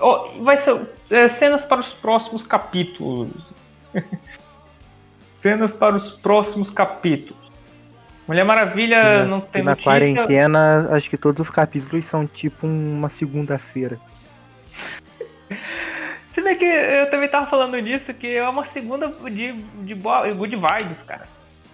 [0.00, 0.80] oh, vai ser
[1.10, 3.54] é, cenas para os próximos capítulos.
[5.34, 7.45] cenas para os próximos capítulos.
[8.26, 9.92] Mulher Maravilha não tem na notícia.
[9.92, 14.00] Na quarentena, acho que todos os capítulos são tipo uma segunda-feira.
[16.26, 20.30] Se bem que eu também tava falando nisso, que é uma segunda de, de boa,
[20.34, 21.26] good vibes, cara.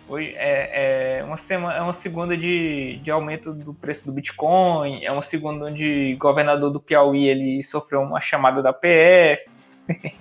[0.07, 5.05] Foi, é, é, uma semana, é uma segunda de, de aumento do preço do Bitcoin,
[5.05, 9.51] é uma segunda onde o governador do Piauí ele sofreu uma chamada da PF.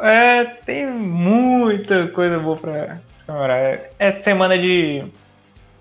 [0.00, 3.58] é, tem muita coisa boa pra se comemorar.
[3.58, 5.04] É, é semana de.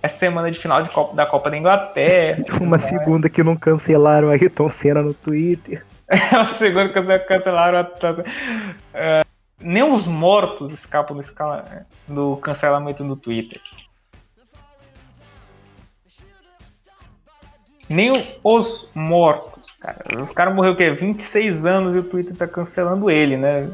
[0.01, 2.43] É semana de final de Copa, da Copa da Inglaterra.
[2.59, 2.83] Uma né?
[2.83, 5.85] segunda que não cancelaram a Ayrton Senna no Twitter.
[6.07, 7.87] É uma segunda que cancelaram a.
[8.93, 9.23] É,
[9.59, 11.23] nem os mortos escapam do,
[12.07, 13.61] do cancelamento do Twitter.
[17.89, 18.11] Nem
[18.43, 20.03] os mortos, cara.
[20.21, 20.91] Os caras morreram o quê?
[20.91, 23.69] 26 anos e o Twitter tá cancelando ele, né?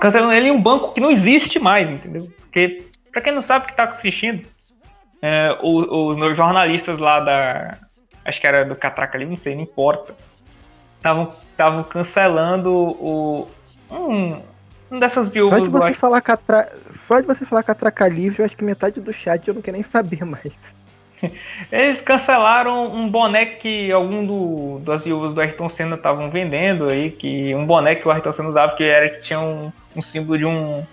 [0.00, 2.28] Cancelando ele em um banco que não existe mais, entendeu?
[2.54, 4.46] Porque, pra quem não sabe que tá assistindo,
[5.20, 7.78] é, os, os jornalistas lá da.
[8.24, 10.14] Acho que era do Catraca ali, não sei, não importa.
[10.94, 13.48] Estavam cancelando o,
[13.90, 14.40] um,
[15.00, 15.58] dessas viúvas.
[15.58, 16.72] Só de você falar catra...
[16.92, 19.74] Só de você falar catraca livre, eu acho que metade do chat eu não quero
[19.76, 20.52] nem saber mais.
[21.70, 27.10] Eles cancelaram um boné que algum do, das viúvas do Ayrton Senna estavam vendendo aí,
[27.10, 30.38] que um boné que o Ayrton Senna usava que era que tinha um, um símbolo
[30.38, 30.86] de um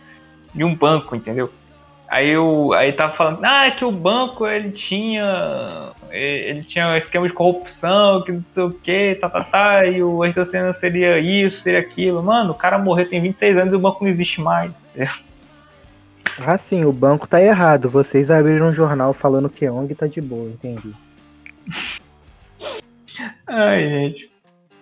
[0.53, 1.51] de um banco, entendeu?
[2.11, 6.97] Aí eu aí tava falando, ah, é que o banco ele tinha ele tinha um
[6.97, 10.73] esquema de corrupção, que não sei o que, tá, tá, tá, e o Ayrton Senna
[10.73, 12.21] seria isso, seria aquilo.
[12.21, 14.85] Mano, o cara morreu tem 26 anos e o banco não existe mais.
[16.39, 17.89] Ah, sim, o banco tá errado.
[17.89, 20.93] Vocês abriram um jornal falando que a ONG tá de boa, entendi.
[23.47, 24.31] Ai, gente.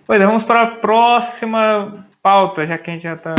[0.05, 3.35] Pois é, vamos para a próxima pauta, já que a gente já tá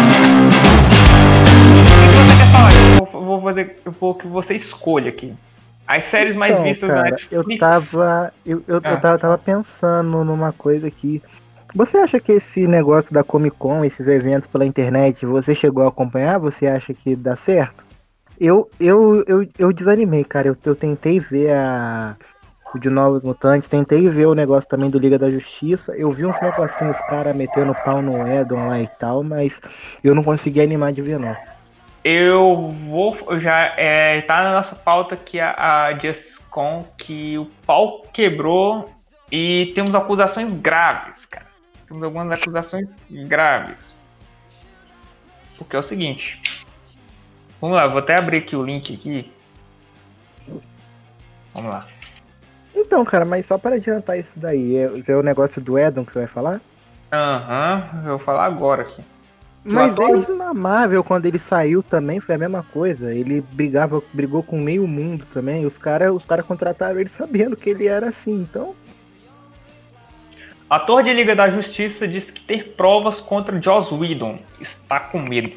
[3.04, 5.34] vou, vou fazer eu vou que você escolha aqui.
[5.86, 7.46] As séries mais então, vistas cara, da Netflix.
[7.46, 8.32] Eu tava.
[8.46, 8.90] Eu, eu, ah.
[8.92, 11.22] eu tava, tava pensando numa coisa aqui.
[11.74, 15.88] Você acha que esse negócio da Comic Con, esses eventos pela internet, você chegou a
[15.88, 16.38] acompanhar?
[16.38, 17.84] Você acha que dá certo?
[18.38, 20.48] Eu, eu, eu, eu desanimei, cara.
[20.48, 22.16] Eu, eu tentei ver a,
[22.74, 25.92] o de Novos Mutantes, tentei ver o negócio também do Liga da Justiça.
[25.96, 29.60] Eu vi uns negocinhos, os caras metendo pau no Edon lá e tal, mas
[30.02, 31.36] eu não consegui animar de ver, não.
[32.02, 33.38] Eu vou.
[33.40, 38.90] Já é, tá na nossa pauta aqui a, a JustCon que o pau quebrou
[39.30, 41.46] e temos acusações graves, cara.
[41.86, 43.94] Temos algumas acusações graves.
[45.58, 46.40] Porque é o seguinte.
[47.60, 49.30] Vamos lá, vou até abrir aqui o link aqui.
[51.52, 51.86] Vamos lá.
[52.74, 56.12] Então, cara, mas só para adiantar isso daí, é, é o negócio do Edon que
[56.12, 56.60] você vai falar?
[57.12, 59.02] Aham, uhum, eu vou falar agora aqui.
[59.62, 63.14] Mas desde na Marvel, quando ele saiu também, foi a mesma coisa.
[63.14, 65.66] Ele brigava, brigou com meio mundo também.
[65.66, 68.74] Os caras os cara contrataram ele sabendo que ele era assim, então.
[70.68, 75.52] Ator de Liga da Justiça disse que ter provas contra Joss Whedon está com medo.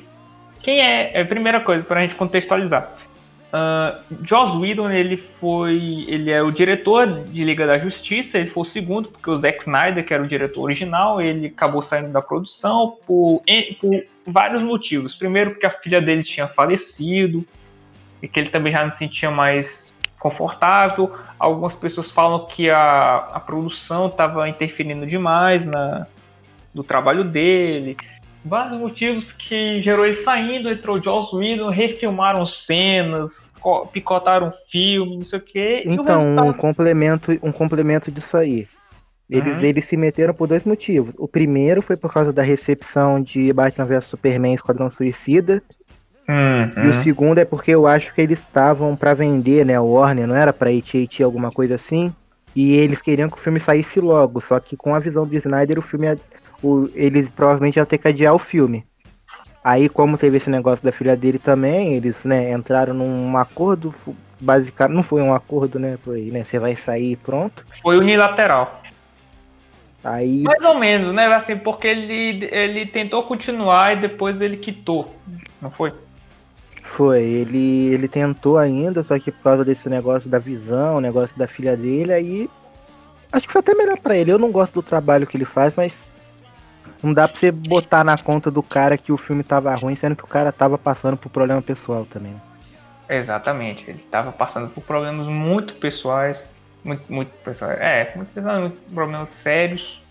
[0.60, 1.12] Quem é?
[1.14, 2.94] É a primeira coisa para a gente contextualizar.
[3.54, 8.62] Uh, Joss Whedon ele foi, ele é o diretor de Liga da Justiça, ele foi
[8.62, 12.20] o segundo porque o Zack Snyder, que era o diretor original, ele acabou saindo da
[12.20, 13.44] produção por,
[13.80, 15.14] por vários motivos.
[15.14, 17.46] Primeiro porque a filha dele tinha falecido
[18.24, 21.14] e que ele também já não se sentia mais confortável.
[21.38, 26.08] Algumas pessoas falam que a, a produção estava interferindo demais na,
[26.74, 27.96] no trabalho dele
[28.44, 33.54] vários motivos que gerou ele saindo, entrou Joss Whedon, refilmaram cenas,
[33.92, 35.84] picotaram filme, não sei o quê.
[35.86, 36.48] Então, resultado...
[36.48, 38.68] um complemento, um complemento disso aí.
[39.30, 39.64] Eles, uhum.
[39.64, 41.14] eles se meteram por dois motivos.
[41.18, 45.64] O primeiro foi por causa da recepção de Batman vs Superman Esquadrão Suicida,
[46.28, 46.86] Uhum.
[46.86, 49.80] E o segundo é porque eu acho que eles estavam para vender, né?
[49.80, 52.14] O Warner, não era pra AT&T alguma coisa assim.
[52.56, 54.40] E eles queriam que o filme saísse logo.
[54.40, 56.08] Só que com a visão do Snyder, o filme,
[56.64, 58.86] o, eles provavelmente iam ter que adiar o filme.
[59.64, 63.94] Aí, como teve esse negócio da filha dele também, eles, né, entraram num acordo,
[64.40, 67.66] basicamente, não foi um acordo, né, foi, né, você vai sair pronto.
[67.82, 68.82] Foi unilateral.
[70.04, 70.42] Aí...
[70.42, 75.16] Mais ou menos, né, assim, porque ele, ele tentou continuar e depois ele quitou,
[75.62, 75.94] não foi?
[76.84, 81.48] Foi, ele, ele tentou ainda, só que por causa desse negócio da visão, negócio da
[81.48, 82.50] filha dele, aí
[83.32, 84.32] acho que foi até melhor para ele.
[84.32, 86.12] Eu não gosto do trabalho que ele faz, mas
[87.04, 90.16] não dá pra você botar na conta do cara que o filme tava ruim, sendo
[90.16, 92.34] que o cara tava passando por problema pessoal também.
[93.10, 96.48] Exatamente, ele tava passando por problemas muito pessoais,
[96.84, 100.02] muito, muito pessoais, é, muito pessoais, muito problemas sérios.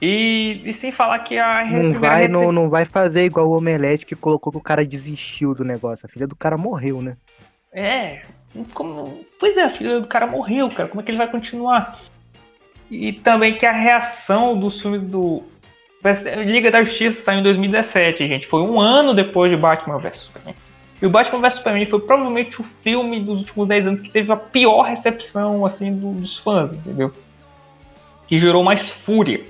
[0.00, 4.06] E, e sem falar que a não vai, não, não vai fazer igual o Omelete
[4.06, 6.06] que colocou que o cara desistiu do negócio.
[6.06, 7.16] A filha do cara morreu, né?
[7.72, 8.22] É,
[8.72, 9.24] como...
[9.38, 10.88] pois é, a filha do cara morreu, cara.
[10.88, 11.98] Como é que ele vai continuar?
[12.90, 15.42] E também que a reação dos filmes do
[16.44, 18.46] Liga da Justiça saiu em 2017, gente.
[18.46, 20.54] Foi um ano depois de Batman vs Superman.
[21.00, 24.32] E o Batman vs Superman foi provavelmente o filme dos últimos 10 anos que teve
[24.32, 27.12] a pior recepção assim dos fãs, entendeu?
[28.26, 29.44] Que gerou mais fúria.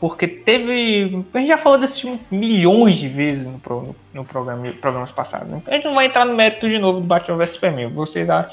[0.00, 1.24] Porque teve.
[1.34, 5.48] A gente já falou desse filme milhões de vezes no, pro, no programa, programas passados.
[5.48, 7.88] Então a gente não vai entrar no mérito de novo do Batman vs Superman.
[7.88, 8.52] Vocês acham?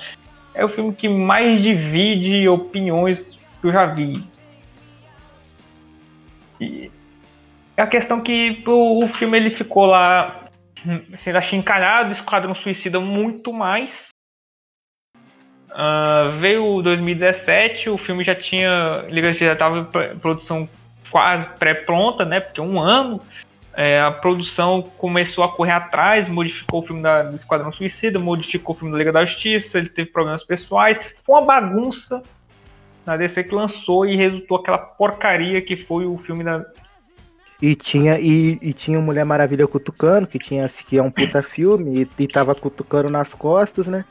[0.54, 4.24] É o filme que mais divide opiniões que eu já vi.
[6.60, 6.92] E
[7.78, 10.46] a questão que o, o filme ele ficou lá
[10.86, 14.10] hum, sendo achincalhado, Esquadrão Suicida muito mais.
[15.72, 19.06] Uh, veio 2017, o filme já tinha.
[19.10, 20.70] Liga já estava em produção
[21.12, 22.40] quase pré-pronta, né?
[22.40, 23.22] Porque um ano.
[23.78, 28.74] É, a produção começou a correr atrás, modificou o filme da, do Esquadrão Suicida, modificou
[28.74, 30.98] o filme da Liga da Justiça, ele teve problemas pessoais.
[31.26, 32.24] Foi uma bagunça
[33.06, 36.66] na DC que lançou e resultou aquela porcaria que foi o filme da.
[37.62, 42.04] E tinha, e, e tinha Mulher Maravilha cutucando, que tinha que é um puta filme,
[42.04, 44.04] e, e tava cutucando nas costas, né?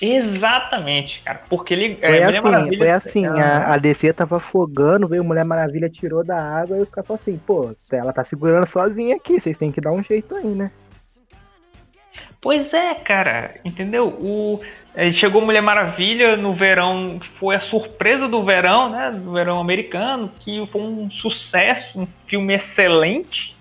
[0.00, 1.40] Exatamente, cara.
[1.48, 1.98] Porque ele.
[2.00, 6.24] É, foi é, assim, foi assim a, a, DC tava afogando, veio Mulher Maravilha, tirou
[6.24, 9.80] da água e os caras assim, pô, ela tá segurando sozinha aqui, vocês têm que
[9.80, 10.70] dar um jeito aí, né?
[12.40, 14.06] Pois é, cara, entendeu?
[14.06, 14.60] O,
[15.12, 19.12] chegou Mulher Maravilha no verão, foi a surpresa do verão, né?
[19.12, 23.56] Do verão americano, que foi um sucesso, um filme excelente.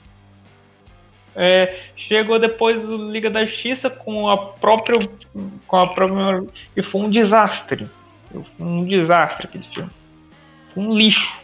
[1.35, 4.97] É, chegou depois o Liga da Justiça com a própria.
[5.67, 6.43] Com a própria
[6.75, 7.87] e foi um desastre.
[8.31, 9.91] Foi um desastre aquele filme.
[10.73, 11.39] Foi um lixo.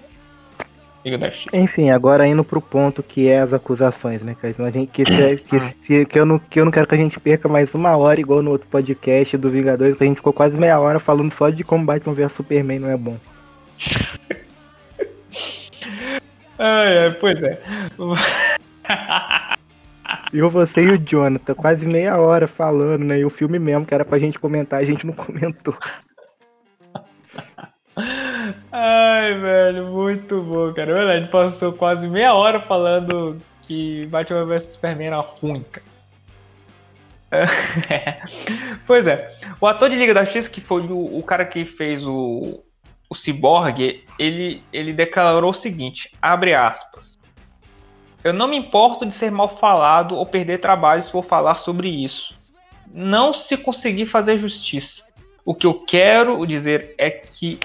[1.51, 4.55] Enfim, agora indo pro ponto que é as acusações, né, cara?
[4.57, 6.97] A gente, que, se, que, se, que, eu não, que eu não quero que a
[6.97, 10.31] gente perca mais uma hora, igual no outro podcast do Vingadores, que a gente ficou
[10.31, 13.17] quase meia hora falando só de como Batman vs Superman não é bom.
[16.57, 17.59] ai, ai, pois é.
[20.31, 23.19] Eu, você e o Jonathan, quase meia hora falando, né?
[23.19, 25.75] E o filme mesmo, que era pra gente comentar, a gente não comentou.
[27.95, 31.13] Ai, velho, muito bom, cara.
[31.13, 35.93] A gente passou quase meia hora falando que Batman vs Superman era ruim, cara.
[38.85, 39.33] pois é.
[39.59, 42.63] O ator de Liga da Justiça, que foi o, o cara que fez o,
[43.09, 47.19] o Cyborg, ele, ele declarou o seguinte, abre aspas.
[48.23, 51.89] Eu não me importo de ser mal falado ou perder trabalho se for falar sobre
[51.89, 52.33] isso.
[52.91, 55.03] Não se conseguir fazer justiça.
[55.43, 57.59] O que eu quero dizer é que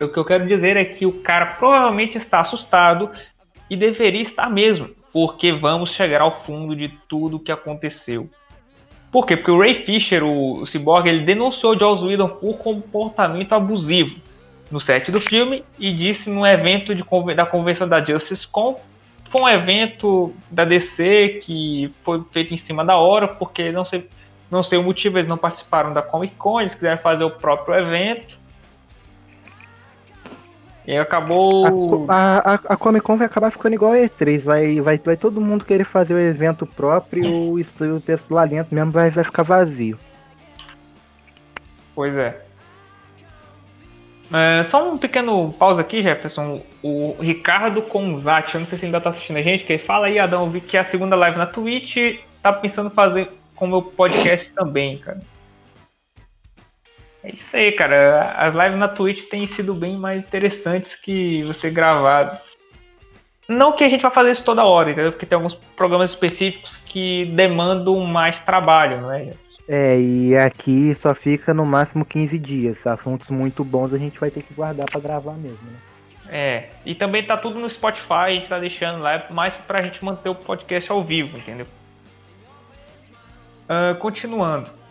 [0.00, 3.10] o que eu quero dizer é que o cara provavelmente está assustado
[3.70, 8.28] e deveria estar mesmo, porque vamos chegar ao fundo de tudo o que aconteceu.
[9.12, 9.36] Por quê?
[9.36, 14.20] Porque o Ray Fisher, o, o Cyborg, ele denunciou Joss Whedon por comportamento abusivo
[14.70, 17.04] no set do filme e disse num evento de,
[17.36, 18.80] da convenção da Justice Con,
[19.30, 24.08] foi um evento da DC que foi feito em cima da hora, porque não sei,
[24.50, 27.76] não sei o motivo, eles não participaram da Comic Con, eles quiseram fazer o próprio
[27.76, 28.38] evento
[30.86, 32.06] e acabou.
[32.08, 34.42] A, a, a, Comic Con vai acabar ficando igual a E3.
[34.42, 38.46] Vai, vai, vai todo mundo querer fazer o evento próprio e o, o pessoal lá
[38.46, 39.98] dentro mesmo vai, vai ficar vazio.
[41.94, 42.38] Pois é.
[44.32, 44.62] é.
[44.62, 46.60] Só um pequeno pausa aqui, Jefferson.
[46.82, 50.08] O Ricardo Conzati, eu não sei se ainda tá assistindo a gente, que ele fala
[50.08, 53.30] aí, Adão, eu vi que é a segunda live na Twitch, tá pensando em fazer
[53.54, 55.20] com o meu podcast também, cara.
[57.24, 58.34] É isso aí, cara.
[58.36, 62.42] As lives na Twitch têm sido bem mais interessantes que você gravar.
[63.48, 65.10] Não que a gente vai fazer isso toda hora, entendeu?
[65.10, 69.30] Porque tem alguns programas específicos que demandam mais trabalho, não é?
[69.66, 72.86] É, e aqui só fica no máximo 15 dias.
[72.86, 75.78] Assuntos muito bons a gente vai ter que guardar para gravar mesmo, né?
[76.28, 80.04] É, e também tá tudo no Spotify, a gente tá deixando lá, mais pra gente
[80.04, 81.66] manter o podcast ao vivo, entendeu?
[83.64, 84.83] Uh, continuando.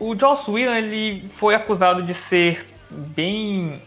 [0.00, 3.80] O Joss Whedon, ele foi acusado de ser bem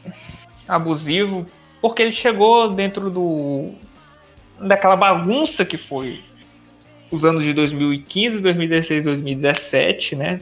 [0.68, 1.45] abusivo
[1.82, 3.74] porque ele chegou dentro do
[4.59, 6.22] daquela bagunça que foi
[7.09, 10.41] os anos de 2015, 2016, 2017, né?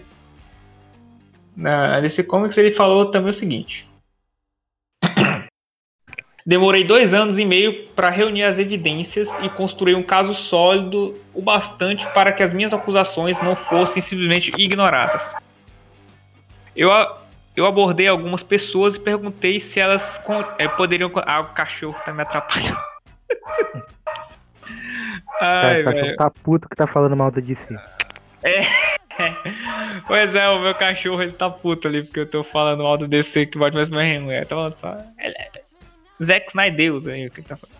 [1.55, 3.87] Na, nesse comics ele falou também o seguinte:
[6.45, 11.41] Demorei dois anos e meio para reunir as evidências e construir um caso sólido o
[11.41, 15.33] bastante para que as minhas acusações não fossem simplesmente ignoradas.
[16.79, 16.89] Eu
[17.57, 20.17] eu abordei algumas pessoas e perguntei se elas
[20.57, 21.11] é, poderiam.
[21.25, 22.79] Ah, o cachorro tá me atrapalhando.
[25.41, 27.75] Ai, o cachorro tá puto que tá falando mal da DC.
[28.41, 28.65] É.
[30.07, 33.05] Pois é, o meu cachorro ele tá puto ali porque eu tô falando mal do
[33.05, 34.45] DC que pode mais minha mulher.
[34.45, 34.95] Tá falando só.
[35.19, 35.51] Ele é...
[36.23, 37.78] Zack Snyder aí, o que tá falando.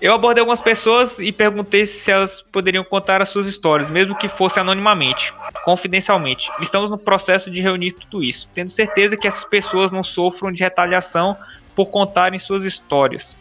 [0.00, 4.28] Eu abordei algumas pessoas e perguntei se elas poderiam contar as suas histórias, mesmo que
[4.28, 5.32] fosse anonimamente,
[5.64, 6.50] confidencialmente.
[6.60, 10.62] Estamos no processo de reunir tudo isso, tendo certeza que essas pessoas não sofram de
[10.62, 11.36] retaliação
[11.74, 13.36] por contarem suas histórias.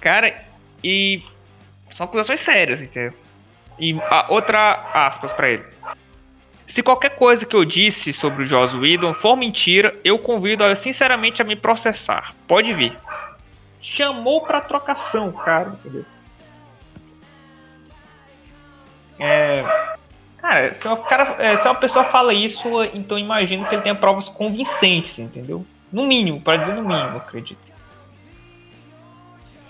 [0.00, 0.34] Cara,
[0.84, 1.22] e
[1.90, 3.14] são acusações sérias, entendeu?
[3.78, 5.64] E a outra aspas para ele.
[6.66, 10.74] Se qualquer coisa que eu disse sobre o Joss Whedon for mentira, eu convido a
[10.74, 12.34] sinceramente a me processar.
[12.46, 12.96] Pode vir
[13.86, 16.04] chamou para trocação, cara, entendeu?
[19.18, 19.64] É,
[20.38, 23.94] cara, se uma, cara, é, se uma pessoa fala isso, então imagino que ele tenha
[23.94, 25.64] provas convincentes, entendeu?
[25.92, 27.64] No mínimo, para dizer no mínimo, acredito.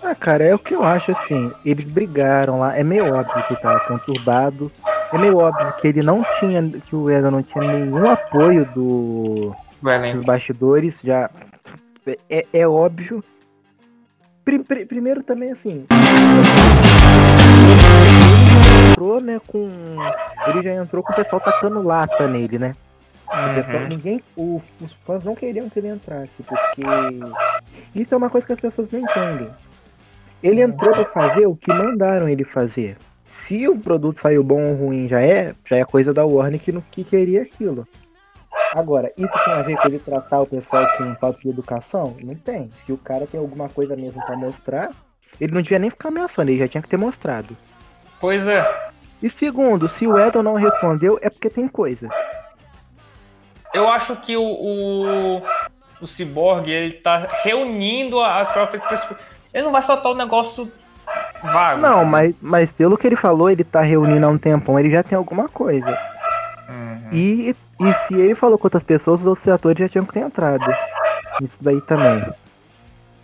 [0.03, 1.53] Ah, cara, é o que eu acho assim.
[1.65, 2.77] Eles brigaram lá.
[2.77, 4.71] É meio óbvio que tá conturbado.
[5.13, 6.63] É meio óbvio que ele não tinha.
[6.63, 9.55] Que o Eda não tinha nenhum apoio do,
[10.13, 11.01] dos bastidores.
[11.03, 11.29] Já.
[12.31, 13.25] É, é óbvio
[14.87, 15.85] primeiro também assim.
[17.91, 19.69] Ele já entrou, né, com.
[20.49, 22.75] Ele já entrou com o pessoal tacando lata nele, né?
[23.29, 23.55] Uhum.
[23.57, 26.83] Pessoal, ninguém, o, os fãs não queriam que ele entrasse, porque
[27.95, 29.51] isso é uma coisa que as pessoas não entendem.
[30.43, 32.97] Ele entrou para fazer o que mandaram ele fazer.
[33.27, 36.73] Se o produto saiu bom ou ruim já é, já é coisa da Warner que,
[36.91, 37.87] que queria aquilo.
[38.75, 42.17] Agora, isso tem a ver com ele tratar o pessoal com falta de educação?
[42.23, 42.71] Não tem.
[42.85, 44.91] Se o cara tem alguma coisa mesmo para mostrar,
[45.41, 47.57] ele não devia nem ficar ameaçando, ele já tinha que ter mostrado.
[48.21, 48.91] Pois é.
[49.23, 52.09] E segundo, se o Edon não respondeu, é porque tem coisa.
[53.73, 55.43] Eu acho que o, o,
[56.01, 59.19] o Cyborg, ele tá reunindo as próprias pessoas.
[59.53, 60.71] Ele não vai soltar o negócio
[61.43, 61.81] vago.
[61.81, 65.03] Não, mas, mas pelo que ele falou, ele tá reunindo há um tempão, ele já
[65.03, 65.99] tem alguma coisa.
[66.69, 67.09] Uhum.
[67.13, 70.21] E e se ele falou com outras pessoas, os outros atores já tinham que ter
[70.21, 70.65] entrado.
[71.43, 72.25] Isso daí também.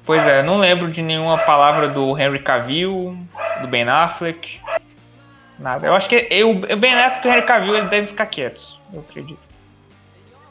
[0.05, 3.17] Pois é, não lembro de nenhuma palavra do Henry Cavill,
[3.61, 4.61] do Ben Affleck.
[5.59, 5.87] Nada.
[5.87, 8.79] Eu acho que eu, o Ben Affleck e o Henry Cavill eles devem ficar quietos,
[8.93, 9.39] eu acredito.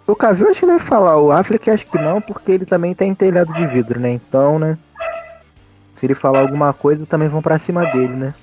[0.07, 3.13] O Cavill acho que deve falar, o Affleck acho que não, porque ele também tem
[3.13, 4.09] telhado de vidro, né?
[4.11, 4.77] Então, né?
[5.97, 8.33] Se ele falar alguma coisa, também vão pra cima dele, né?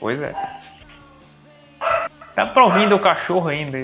[0.00, 0.34] Pois é.
[2.34, 3.78] Tá pra ouvindo o cachorro ainda.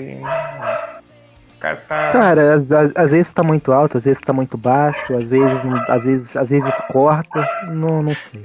[1.59, 2.11] Cara, tá...
[2.11, 6.03] Cara às, às, vezes tá muito alto, às vezes tá muito baixo, às vezes, às
[6.03, 7.47] vezes, às vezes corta.
[7.67, 8.41] Não, não sei.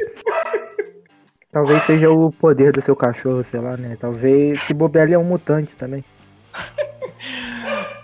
[1.53, 3.97] Talvez seja o poder do seu cachorro, sei lá, né?
[3.99, 6.05] Talvez se bobear ele é um mutante também.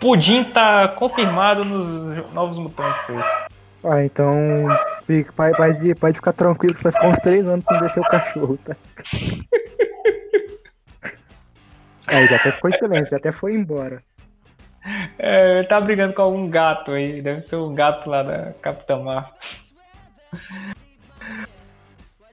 [0.01, 3.51] Pudim tá confirmado nos novos mutantes aí.
[3.83, 4.35] Ah, então
[5.35, 8.59] pode, pode, pode ficar tranquilo que vai ficar uns três anos sem ver seu cachorro,
[8.65, 8.77] tá?
[12.11, 14.03] É, já até ficou em silêncio, já até foi embora.
[15.19, 18.99] É, ele tá brigando com algum gato aí, deve ser o gato lá da Capitã
[18.99, 19.33] Mar.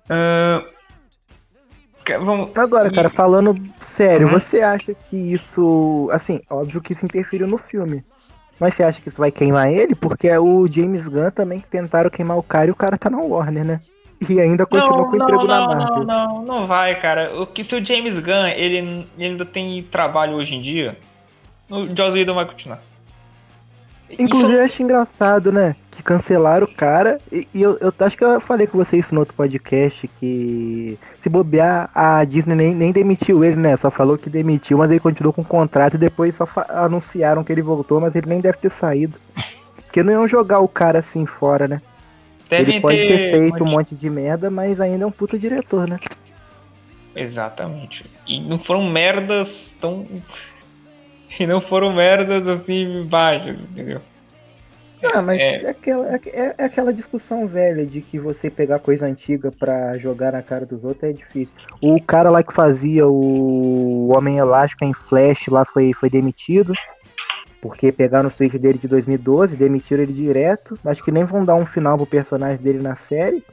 [0.09, 0.65] Uh,
[2.19, 2.55] vamos...
[2.57, 4.34] Agora, cara, falando sério, uhum.
[4.34, 6.09] você acha que isso.
[6.11, 8.03] Assim, óbvio que isso interferiu no filme.
[8.59, 9.93] Mas você acha que isso vai queimar ele?
[9.93, 13.19] Porque é o James Gunn também tentaram queimar o cara e o cara tá na
[13.19, 13.80] Warner, né?
[14.30, 16.03] E ainda continua não, com o emprego não, na Marvel.
[16.03, 17.39] Não, não, não vai, cara.
[17.39, 18.78] O que se o James Gunn ele,
[19.18, 20.97] ele ainda tem trabalho hoje em dia,
[21.70, 22.82] o Joss Whedon vai continuar.
[24.09, 24.59] Inclusive isso...
[24.59, 25.76] eu acho engraçado, né?
[25.91, 27.20] Que cancelaram o cara.
[27.32, 30.07] E, e eu, eu, acho que eu falei com você isso no outro podcast.
[30.20, 33.76] Que se bobear, a Disney nem, nem demitiu ele, né?
[33.76, 37.51] Só falou que demitiu, mas ele continuou com o contrato e depois só anunciaram que
[37.51, 39.18] ele voltou, mas ele nem deve ter saído.
[39.76, 41.82] Porque não iam jogar o cara assim fora, né?
[42.49, 45.87] Ele pode ter, ter feito um monte de merda, mas ainda é um puta diretor,
[45.87, 45.99] né?
[47.15, 48.05] Exatamente.
[48.27, 50.05] E não foram merdas tão.
[51.39, 54.01] E não foram merdas assim baixas, entendeu?
[55.03, 55.63] Ah, mas é...
[55.63, 60.31] É, aquela, é, é, aquela discussão velha de que você pegar coisa antiga pra jogar
[60.31, 61.53] na cara dos outros é difícil.
[61.81, 66.73] O cara lá que fazia o Homem Elástico em Flash lá foi, foi demitido.
[67.68, 70.80] Porque pegaram o tweet dele de 2012, demitiram ele direto.
[70.86, 73.43] Acho que nem vão dar um final pro personagem dele na série.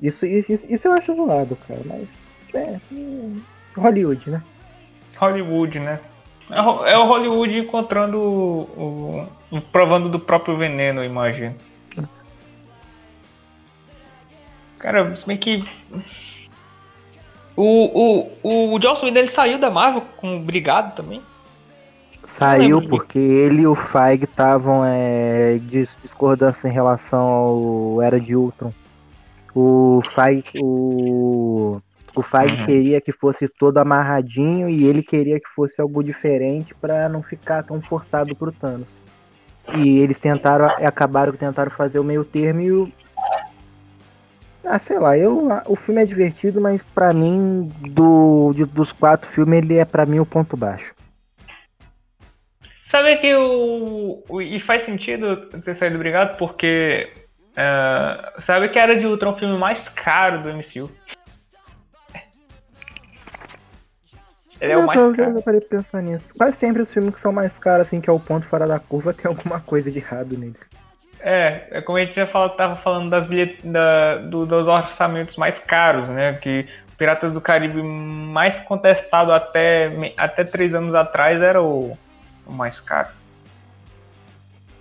[0.00, 1.80] Isso, isso, isso eu acho zoado, cara.
[1.84, 2.08] Mas
[2.54, 2.80] é, é
[3.78, 4.42] Hollywood, né?
[5.18, 6.00] Hollywood, né?
[6.50, 11.54] É o Hollywood encontrando o, o, provando do próprio veneno, imagino.
[14.78, 15.68] Cara, se bem que
[17.54, 21.20] o, o, o Joss Whedon ele saiu da Marvel com Brigado também.
[22.28, 25.58] Saiu porque ele e o Feig estavam é,
[26.02, 28.70] discordância em relação ao Era de Ultron.
[29.54, 31.80] O Feig, o
[32.14, 32.66] o Feig uhum.
[32.66, 37.62] queria que fosse todo amarradinho e ele queria que fosse algo diferente para não ficar
[37.62, 39.00] tão forçado pro Thanos.
[39.76, 42.92] E eles tentaram, acabaram que tentaram fazer o meio termo e o.
[44.64, 49.28] Ah, sei lá, eu, o filme é divertido, mas para mim, do, de, dos quatro
[49.28, 50.97] filmes, ele é para mim o ponto baixo.
[52.88, 54.40] Sabe que o, o.
[54.40, 57.12] E faz sentido ter saído obrigado, porque.
[57.50, 60.90] Uh, sabe que Era de Ultron é o filme mais caro do MCU.
[64.58, 65.36] Ele é o mais caro.
[65.36, 66.32] Eu parei pensar nisso.
[66.34, 68.78] Quase sempre os filmes que são mais caros, assim, que é o ponto fora da
[68.78, 70.56] curva, tem alguma coisa de errado neles.
[71.20, 73.60] É, é como a gente já falou, tava falando das bilhet...
[73.66, 76.38] da, do, dos orçamentos mais caros, né?
[76.40, 76.66] Que
[76.96, 81.98] Piratas do Caribe mais contestado até, até três anos atrás era o,
[82.48, 83.08] o mais caro.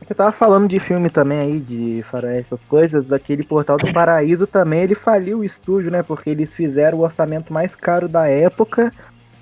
[0.03, 4.47] Você tava falando de filme também aí, de faroeste, essas coisas, daquele Portal do Paraíso
[4.47, 6.01] também, ele faliu o estúdio, né?
[6.01, 8.91] Porque eles fizeram o orçamento mais caro da época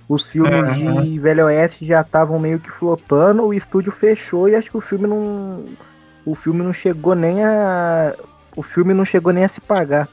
[0.08, 1.02] os filmes uhum.
[1.02, 4.82] de Velho Oeste já estavam meio que flopando, o estúdio fechou e acho que o
[4.82, 5.66] filme não.
[6.24, 8.16] O filme não chegou nem a.
[8.56, 10.08] O filme não chegou nem a se pagar.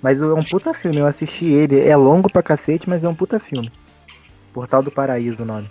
[0.00, 1.80] Mas é um puta filme, eu assisti ele.
[1.80, 3.70] É longo pra cacete, mas é um puta filme.
[4.52, 5.70] Portal do Paraíso o nome.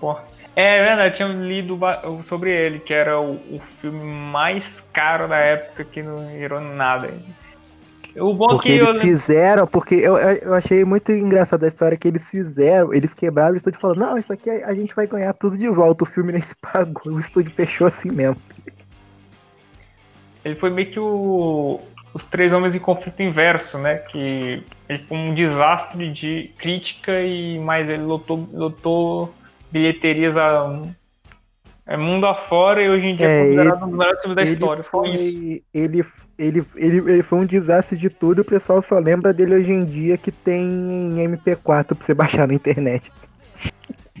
[0.00, 0.24] Porra.
[0.60, 1.78] É verdade, tinha lido
[2.24, 7.14] sobre ele, que era o, o filme mais caro da época que não virou nada.
[8.16, 9.00] O bom porque que eles eu...
[9.00, 13.56] fizeram, porque eu, eu achei muito engraçada a história que eles fizeram, eles quebraram o
[13.56, 16.42] estúdio falando, não, isso aqui a gente vai ganhar tudo de volta, o filme nem
[16.42, 18.42] se pagou, o estúdio fechou assim mesmo.
[20.44, 21.80] Ele foi meio que o,
[22.12, 23.98] os três homens em conflito inverso, né?
[23.98, 29.32] Que ele foi um desastre de crítica e mais ele lotou, lotou
[29.70, 30.82] bilheterias a
[31.86, 34.36] é mundo afora e hoje em dia é, é considerado esse, um dos melhores filmes
[34.36, 34.84] da história.
[34.84, 35.62] Foi, isso.
[35.72, 36.04] Ele,
[36.38, 39.72] ele, ele, ele foi um desastre de tudo e o pessoal só lembra dele hoje
[39.72, 43.10] em dia que tem em MP4 pra você baixar na internet.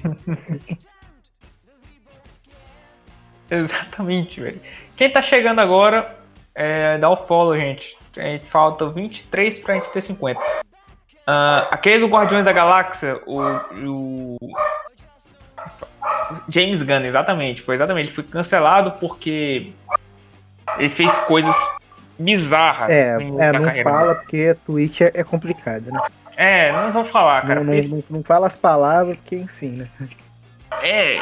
[3.50, 4.60] Exatamente, velho.
[4.96, 6.16] Quem tá chegando agora,
[6.54, 7.98] é, dá o follow, gente
[8.44, 10.40] falta 23 pra gente ter 50.
[10.40, 10.44] Uh,
[11.26, 13.42] ah, aquele do Guardiões da Galáxia, o,
[13.86, 14.38] o
[16.48, 17.62] James Gunn, exatamente.
[17.62, 18.08] Foi exatamente.
[18.08, 19.72] Ele foi cancelado porque
[20.78, 21.56] ele fez coisas
[22.18, 22.90] bizarras.
[22.90, 23.90] É, é não carreira.
[23.90, 26.00] fala porque Twitch é, é complicado, né?
[26.36, 27.64] É, não vou falar, cara.
[27.64, 29.88] Não, não, não, fala as palavras, porque enfim, né?
[30.82, 31.20] É,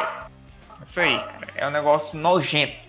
[0.86, 1.46] isso aí, cara.
[1.54, 2.86] É um negócio nojento.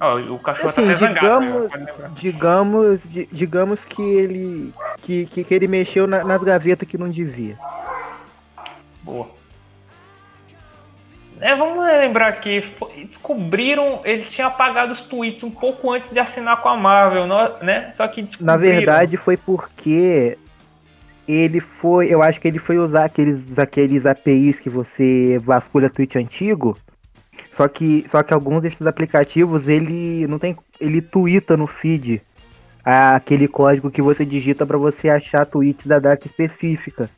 [0.00, 3.02] Oh, o cachorro tá assim, tá digamos, zangado, digamos,
[3.32, 7.58] digamos que ele que, que, que ele mexeu na, nas gavetas que não devia.
[9.02, 9.37] Boa.
[11.40, 12.64] É, vamos lembrar que
[13.06, 17.26] descobriram, ele tinha apagado os tweets um pouco antes de assinar com a Marvel,
[17.62, 17.86] né?
[17.92, 20.36] Só que Na verdade foi porque
[21.26, 26.18] ele foi, eu acho que ele foi usar aqueles, aqueles APIs que você vasculha tweet
[26.18, 26.76] antigo.
[27.52, 32.22] Só que, só que alguns desses aplicativos ele não tem, ele twitta no feed
[32.84, 37.10] aquele código que você digita para você achar tweets da data específica.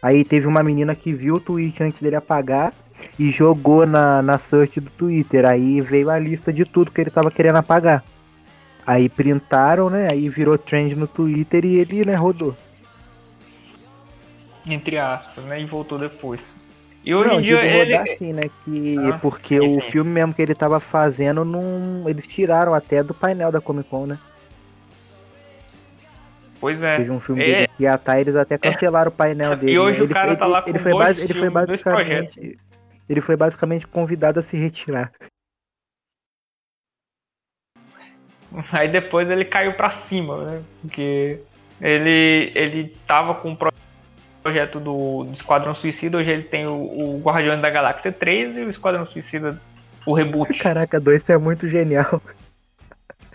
[0.00, 2.72] Aí teve uma menina que viu o tweet antes dele apagar
[3.18, 5.44] e jogou na, na search do Twitter.
[5.44, 8.04] Aí veio a lista de tudo que ele tava querendo apagar.
[8.86, 10.08] Aí printaram, né?
[10.10, 12.56] Aí virou trend no Twitter e ele, né, rodou.
[14.66, 15.60] Entre aspas, né?
[15.60, 16.54] E voltou depois.
[17.04, 17.96] E hoje não, em dia ele...
[17.96, 18.42] rodar sim, né?
[18.64, 23.02] Que, ah, porque sim, o filme mesmo que ele tava fazendo, não, eles tiraram até
[23.02, 24.18] do painel da Comic Con, né?
[26.60, 26.96] Pois é.
[26.96, 27.46] Teve um filme é...
[27.46, 28.58] dele que a eles até é.
[28.58, 29.12] cancelaram é.
[29.12, 29.72] o painel dele.
[29.72, 30.06] E hoje né?
[30.06, 32.58] o cara ele, tá lá com ele foi, dois ele foi basicamente
[33.08, 35.12] ele foi basicamente convidado a se retirar.
[38.72, 40.62] Aí depois ele caiu para cima, né?
[40.80, 41.40] Porque
[41.80, 43.58] ele, ele tava com o
[44.42, 48.60] projeto do, do Esquadrão Suicida, hoje ele tem o, o Guardiões da Galáxia 3 e
[48.60, 49.60] o Esquadrão Suicida,
[50.06, 50.56] o reboot.
[50.62, 52.22] Caraca, dois é muito genial.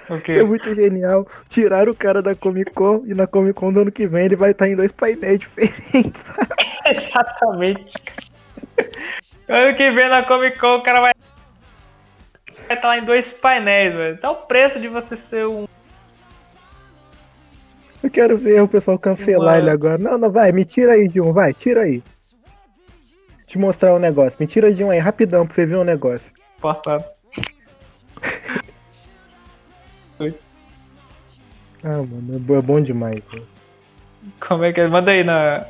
[0.09, 0.39] Okay.
[0.39, 1.25] É muito genial.
[1.47, 4.35] Tirar o cara da Comic Con e na Comic Con do ano que vem ele
[4.35, 6.21] vai estar em dois painéis diferentes.
[6.85, 7.85] Exatamente.
[9.53, 11.13] Ano que vem na Comic Con o cara vai
[12.67, 14.11] vai estar lá em dois painéis, velho.
[14.11, 15.67] Esse é o preço de você ser um.
[18.01, 19.97] Eu quero ver o pessoal cancelar ele agora.
[19.97, 22.03] Não, não, vai, me tira aí de um, vai, tira aí.
[23.47, 24.35] Te mostrar um negócio.
[24.39, 26.31] Me tira de um aí, rapidão, pra você ver um negócio.
[26.59, 27.05] Passado.
[31.83, 33.21] ah, mano, é bom demais.
[33.31, 33.47] Véio.
[34.45, 34.87] Como é que é?
[34.87, 35.65] Manda aí na.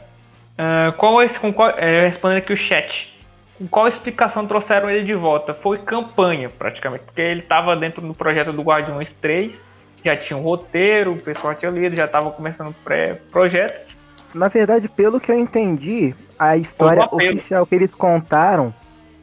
[0.53, 1.39] Uh, qual é esse.
[1.39, 3.12] Com qual, é, respondendo aqui o chat
[3.59, 5.53] com qual explicação trouxeram ele de volta?
[5.53, 9.65] Foi campanha, praticamente, porque ele estava dentro do projeto do Guardiões 3,
[10.03, 13.95] já tinha um roteiro, o pessoal tinha lido, já estava começando o pré-projeto.
[14.33, 18.73] Na verdade, pelo que eu entendi, a história oficial que eles contaram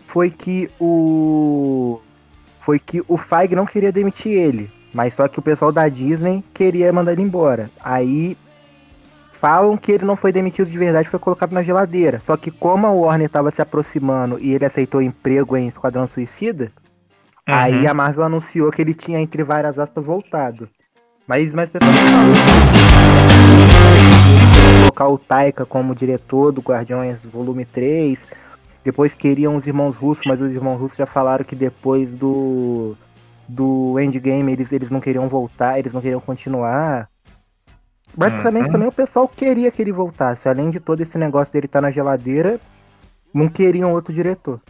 [0.07, 2.01] foi que o
[2.61, 6.45] foi que o Feig não queria demitir ele, mas só que o pessoal da Disney
[6.53, 7.71] queria mandar ele embora.
[7.83, 8.37] Aí
[9.41, 12.21] falam que ele não foi demitido de verdade, foi colocado na geladeira.
[12.21, 16.71] Só que como a Warner estava se aproximando e ele aceitou emprego em Esquadrão Suicida,
[17.49, 17.55] uhum.
[17.55, 20.69] aí a Marvel anunciou que ele tinha, entre várias aspas, voltado.
[21.27, 21.95] Mas mais pessoas
[24.83, 28.27] colocar o Taika como diretor do Guardiões Volume 3.
[28.85, 32.95] Depois queriam os irmãos russos, mas os irmãos russos já falaram que depois do
[33.49, 37.10] do Endgame eles, eles não queriam voltar, eles não queriam continuar.
[38.15, 38.73] Basicamente uhum.
[38.73, 40.49] também o pessoal queria que ele voltasse.
[40.49, 42.61] Além de todo esse negócio dele estar tá na geladeira,
[43.33, 44.61] não queriam outro diretor.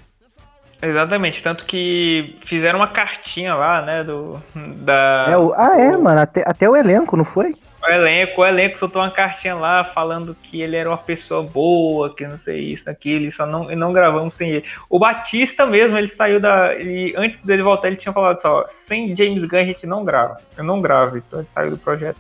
[0.83, 4.43] Exatamente, tanto que fizeram uma cartinha lá, né, do...
[4.79, 5.27] Da...
[5.29, 7.55] É, o, ah, é, mano, até, até o elenco, não foi?
[7.83, 12.15] O elenco, o elenco soltou uma cartinha lá falando que ele era uma pessoa boa,
[12.15, 14.65] que não sei isso, aquilo, e só não, não gravamos sem ele.
[14.89, 16.75] O Batista mesmo, ele saiu da.
[16.75, 20.39] Ele, antes dele voltar, ele tinha falado só, sem James Gunn a gente não grava.
[20.59, 22.19] Eu não gravo, então ele saiu do projeto.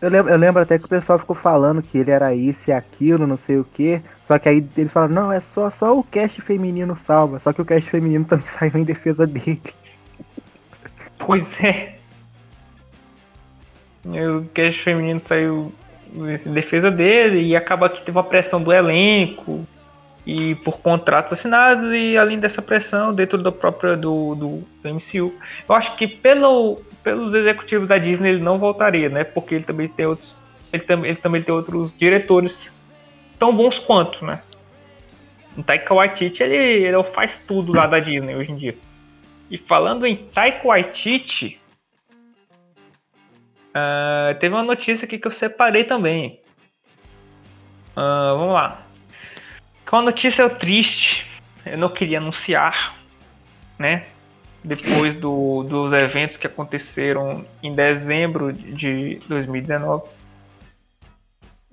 [0.00, 2.72] Eu lembro, eu lembro até que o pessoal ficou falando que ele era isso e
[2.72, 4.00] aquilo, não sei o que.
[4.24, 7.38] Só que aí eles falaram, não, é só, só o cast feminino salva.
[7.38, 9.60] Só que o cast feminino também saiu em defesa dele.
[11.18, 11.96] Pois é.
[14.06, 15.70] O cast feminino saiu
[16.14, 19.66] em defesa dele e acaba que teve uma pressão do elenco
[20.30, 25.34] e por contratos assinados e além dessa pressão dentro da própria do, do, do MCU.
[25.68, 29.24] Eu acho que pelo, pelos executivos da Disney ele não voltaria, né?
[29.24, 30.36] Porque ele também tem outros
[30.72, 32.72] ele, tam, ele também tem outros diretores
[33.40, 34.40] tão bons quanto, né?
[35.58, 38.78] O Taika Waititi ele, ele faz tudo lá da Disney hoje em dia.
[39.50, 41.60] E falando em Taika Waititi,
[43.70, 46.38] uh, teve uma notícia aqui que eu separei também.
[47.96, 48.89] Uh, vamos lá.
[49.90, 51.26] Com a notícia triste,
[51.66, 52.94] eu não queria anunciar,
[53.76, 54.04] né?
[54.62, 60.08] Depois do, dos eventos que aconteceram em dezembro de 2019.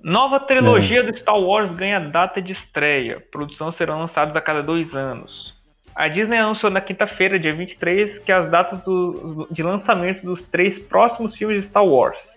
[0.02, 3.24] Nova trilogia do Star Wars ganha data de estreia.
[3.30, 5.56] Produção serão lançadas a cada dois anos.
[5.94, 10.76] A Disney anunciou na quinta-feira, dia 23, que as datas do, de lançamento dos três
[10.76, 12.36] próximos filmes de Star Wars.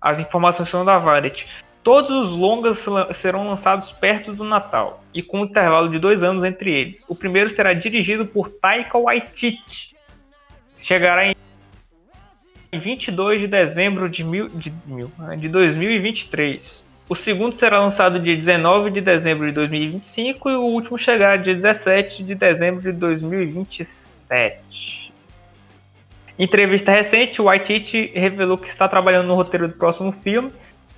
[0.00, 1.46] As informações são da Variety.
[1.82, 2.78] Todos os longas
[3.16, 7.04] serão lançados perto do Natal e com um intervalo de dois anos entre eles.
[7.08, 9.92] O primeiro será dirigido por Taika Waititi.
[10.78, 11.34] Chegará em
[12.72, 16.84] 22 de dezembro de, mil, de, mil, né, de 2023.
[17.08, 21.54] O segundo será lançado dia 19 de dezembro de 2025 e o último chegará dia
[21.54, 25.12] 17 de dezembro de 2027.
[26.38, 30.50] Em entrevista recente, Waititi revelou que está trabalhando no roteiro do próximo filme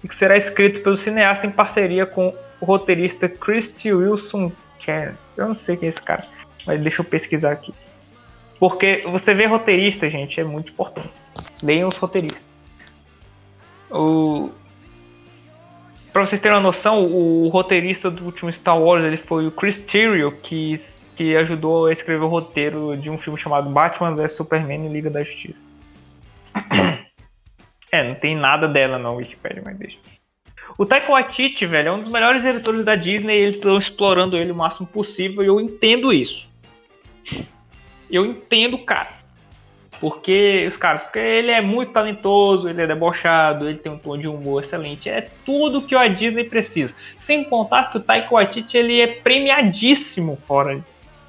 [0.05, 5.17] e que será escrito pelo cineasta em parceria com o roteirista Christy Wilson Kent.
[5.35, 6.27] Eu não sei quem é esse cara,
[6.67, 7.73] mas deixa eu pesquisar aqui.
[8.61, 11.11] Porque você vê roteirista, gente, é muito importante.
[11.63, 12.61] Leiam os roteiristas.
[13.91, 14.51] O...
[16.13, 19.81] Pra vocês terem uma noção, o roteirista do último Star Wars ele foi o Chris
[19.81, 20.77] Terrio, que,
[21.17, 25.11] que ajudou a escrever o roteiro de um filme chamado Batman vs Superman e Liga
[25.11, 25.74] da Justiça.
[27.95, 29.99] É, não tem nada dela na Wikipedia, mas deixa.
[30.77, 34.37] O Taika Waititi, velho, é um dos melhores diretores da Disney e eles estão explorando
[34.37, 36.49] ele o máximo possível e eu entendo isso.
[38.11, 39.11] Eu entendo cara.
[40.01, 44.19] Porque os caras, porque ele é muito talentoso, ele é debochado, ele tem um tom
[44.19, 46.93] de humor excelente, é tudo que a Disney precisa.
[47.17, 50.83] Sem contar que o Taika Waititi ele é premiadíssimo fora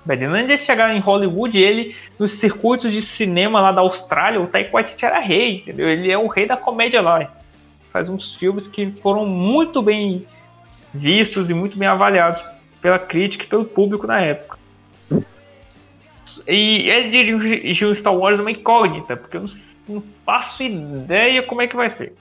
[0.08, 4.72] Antes de chegar em Hollywood, ele, nos circuitos de cinema lá da Austrália, o Taika
[4.72, 5.89] Waititi era rei, entendeu?
[5.89, 7.32] Ele é o rei da comédia lá.
[7.91, 10.28] Faz uns filmes que foram muito bem
[10.93, 12.43] vistos e muito bem avaliados
[12.82, 14.60] pela crítica e pelo público na época.
[16.47, 19.49] E ele dirigiu Star Wars uma incógnita, porque eu não,
[19.89, 22.14] não faço ideia como é que vai ser.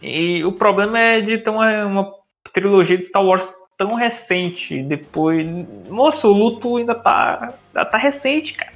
[0.00, 2.12] E o problema é de ter uma, uma
[2.52, 3.46] trilogia de Star Wars
[3.76, 4.82] tão recente.
[4.82, 5.46] Depois.
[5.88, 7.54] Moço, o luto ainda tá.
[7.74, 8.72] Ainda tá recente, cara.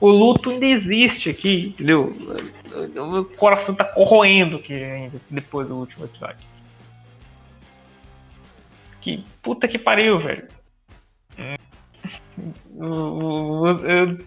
[0.00, 2.06] O luto ainda existe aqui, entendeu?
[2.96, 6.48] O meu coração tá corroendo aqui ainda, depois do último episódio.
[9.02, 10.48] Que puta que pariu, velho.
[12.78, 14.18] Eu,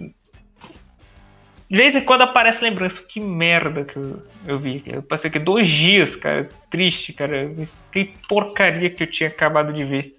[1.73, 3.01] de vez em quando aparece lembrança.
[3.01, 4.83] Que merda que eu, eu vi.
[4.85, 6.47] Eu passei aqui dois dias, cara.
[6.69, 7.49] Triste, cara.
[7.91, 10.13] Que porcaria que eu tinha acabado de ver.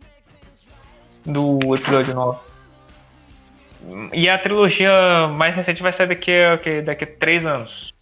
[1.25, 2.39] Do episódio 9.
[4.15, 7.95] E a trilogia mais recente vai sair daqui a, daqui a três anos.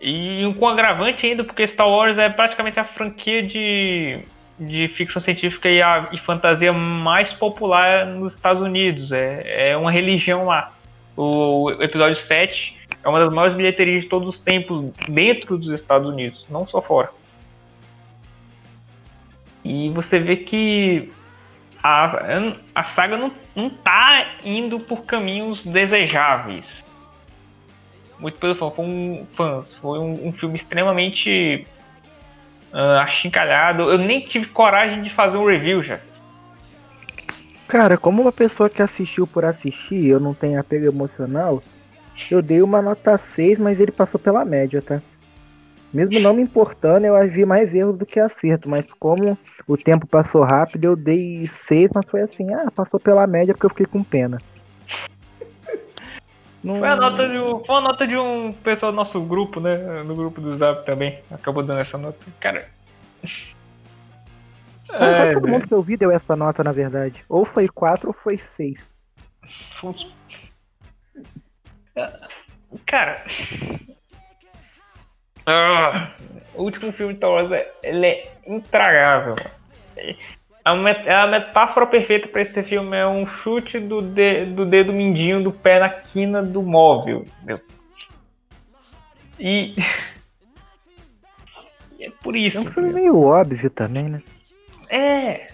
[0.00, 4.20] E com agravante ainda, porque Star Wars é praticamente a franquia de,
[4.56, 9.10] de ficção científica e, a, e fantasia mais popular nos Estados Unidos.
[9.10, 10.72] É, é uma religião lá.
[11.16, 16.08] O episódio 7 é uma das maiores bilheterias de todos os tempos dentro dos Estados
[16.08, 17.10] Unidos, não só fora.
[19.64, 21.12] E você vê que
[21.82, 26.82] a, a saga não, não tá indo por caminhos desejáveis.
[28.18, 31.66] Muito pelo fã, foi um, fãs, foi um, um filme extremamente
[32.72, 33.82] uh, achincalhado.
[33.82, 35.98] Eu nem tive coragem de fazer um review já.
[37.72, 41.62] Cara, como uma pessoa que assistiu por assistir, eu não tenho apego emocional,
[42.30, 45.00] eu dei uma nota 6, mas ele passou pela média, tá?
[45.90, 50.06] Mesmo não me importando, eu vi mais erros do que acerto, mas como o tempo
[50.06, 53.86] passou rápido, eu dei 6, mas foi assim, ah, passou pela média porque eu fiquei
[53.86, 54.36] com pena.
[56.62, 56.76] Não...
[56.76, 60.02] Foi, a nota de um, foi a nota de um pessoal do nosso grupo, né?
[60.02, 61.20] No grupo do Zap também.
[61.30, 62.18] Acabou dando essa nota.
[62.38, 62.68] Cara.
[64.92, 67.24] É, todo mundo que eu vi deu essa nota, na verdade.
[67.28, 68.92] Ou foi 4 ou foi 6.
[72.86, 73.24] Cara.
[75.46, 76.12] Ah,
[76.54, 79.36] o último filme de Star Wars é, ele é intragável.
[80.64, 84.92] A, met a metáfora perfeita para esse filme é um chute do, de do dedo
[84.92, 87.26] mindinho do pé na quina do móvel.
[87.38, 87.60] Entendeu?
[89.38, 89.74] E.
[91.98, 92.58] e é por isso.
[92.58, 94.22] É um filme meio óbvio também, né?
[94.92, 95.48] É.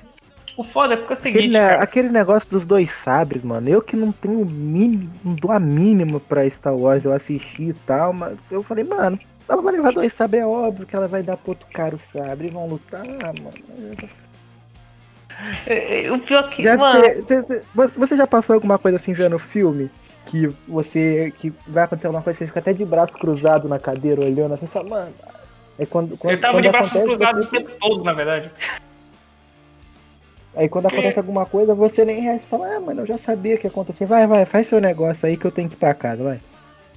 [0.56, 1.56] O foda é porque é o seguinte.
[1.56, 3.68] Aquele, aquele, negócio dos dois sabres, mano.
[3.68, 7.74] Eu que não tenho mínimo, não dou a mínima pra Star Wars, eu assisti e
[7.86, 9.16] tal, mas eu falei, mano,
[9.48, 11.98] ela vai levar dois sabres, é óbvio que ela vai dar pro outro cara o
[11.98, 13.52] sabre e vão lutar, mano.
[15.66, 16.64] É, é, o pior que.
[16.64, 17.02] Já mano...
[17.22, 17.62] Você,
[17.96, 19.88] você já passou alguma coisa assim vendo filme?
[20.26, 21.32] Que você.
[21.36, 24.66] que vai acontecer alguma coisa, você fica até de braço cruzado na cadeira olhando assim,
[24.66, 25.14] fala, mano.
[25.78, 28.50] É quando, quando, eu tava de braços cruzados o tempo todo, na verdade.
[30.56, 33.56] Aí quando acontece alguma coisa, você nem reage e fala, ah, mano, eu já sabia
[33.56, 34.06] que ia acontecer.
[34.06, 36.40] Vai, vai, faz seu negócio aí que eu tenho que ir pra casa, vai.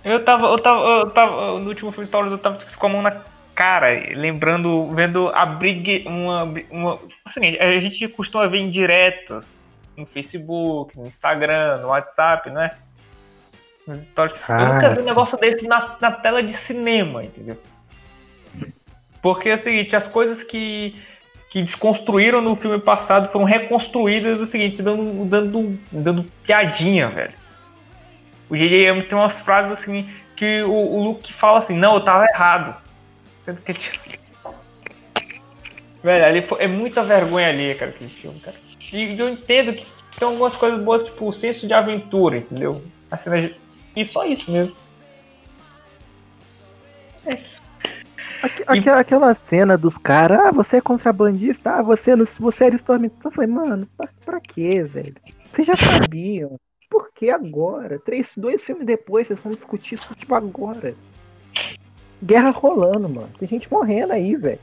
[0.03, 2.89] Eu tava, eu tava, eu tava, no último filme Star Wars eu tava com a
[2.89, 3.21] mão na
[3.53, 9.47] cara, lembrando, vendo a briga, uma, uma, assim, a gente costuma ver indiretas
[9.95, 12.71] no Facebook, no Instagram, no WhatsApp, né?
[14.47, 17.57] Ah, eu nunca vi um negócio desse na, na tela de cinema, entendeu?
[19.21, 20.95] Porque é o seguinte, as coisas que
[21.51, 27.33] que desconstruíram no filme passado foram reconstruídas o seguinte, dando, dando, dando piadinha, velho.
[28.49, 28.87] O J.J.
[28.87, 32.81] Abrams tem umas frases assim que o, o, Luke fala assim, não, eu tava errado.
[33.43, 33.79] Sendo que ele.
[36.01, 38.55] Velho, ali foi, é muita vergonha ali, cara, aquele filme, cara.
[38.91, 39.85] E eu entendo que
[40.17, 42.81] tem algumas coisas boas, tipo o senso de aventura, entendeu?
[43.09, 43.55] A cena de...
[43.95, 44.75] E só isso mesmo.
[48.67, 53.27] Aquela, aquela cena dos caras, ah, você é contrabandista, ah, você, não, você era Stormtrooper.
[53.27, 55.15] Eu falei, mano, pra, pra quê, velho?
[55.51, 56.59] Vocês já sabiam.
[56.89, 57.99] Por que agora?
[57.99, 60.95] Três, dois filmes depois, vocês vão discutir isso, tipo, agora.
[62.23, 63.29] Guerra rolando, mano.
[63.39, 64.59] Tem gente morrendo aí, velho.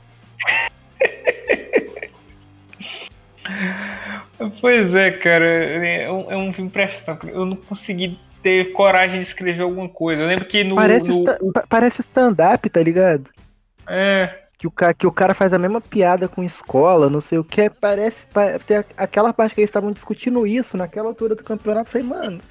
[4.61, 5.45] Pois é, cara.
[5.45, 7.27] É um, é um filme prestado.
[7.27, 10.21] Eu não consegui ter coragem de escrever alguma coisa.
[10.21, 10.75] Eu lembro que no.
[10.75, 11.21] Parece, no...
[11.21, 13.29] Sta parece stand-up, tá ligado?
[13.89, 14.43] É.
[14.57, 17.43] Que o, cara, que o cara faz a mesma piada com escola, não sei o
[17.43, 17.69] que.
[17.69, 18.25] Parece.
[18.65, 21.87] Tem aquela parte que eles estavam discutindo isso naquela altura do campeonato.
[21.87, 22.41] Eu falei, mano,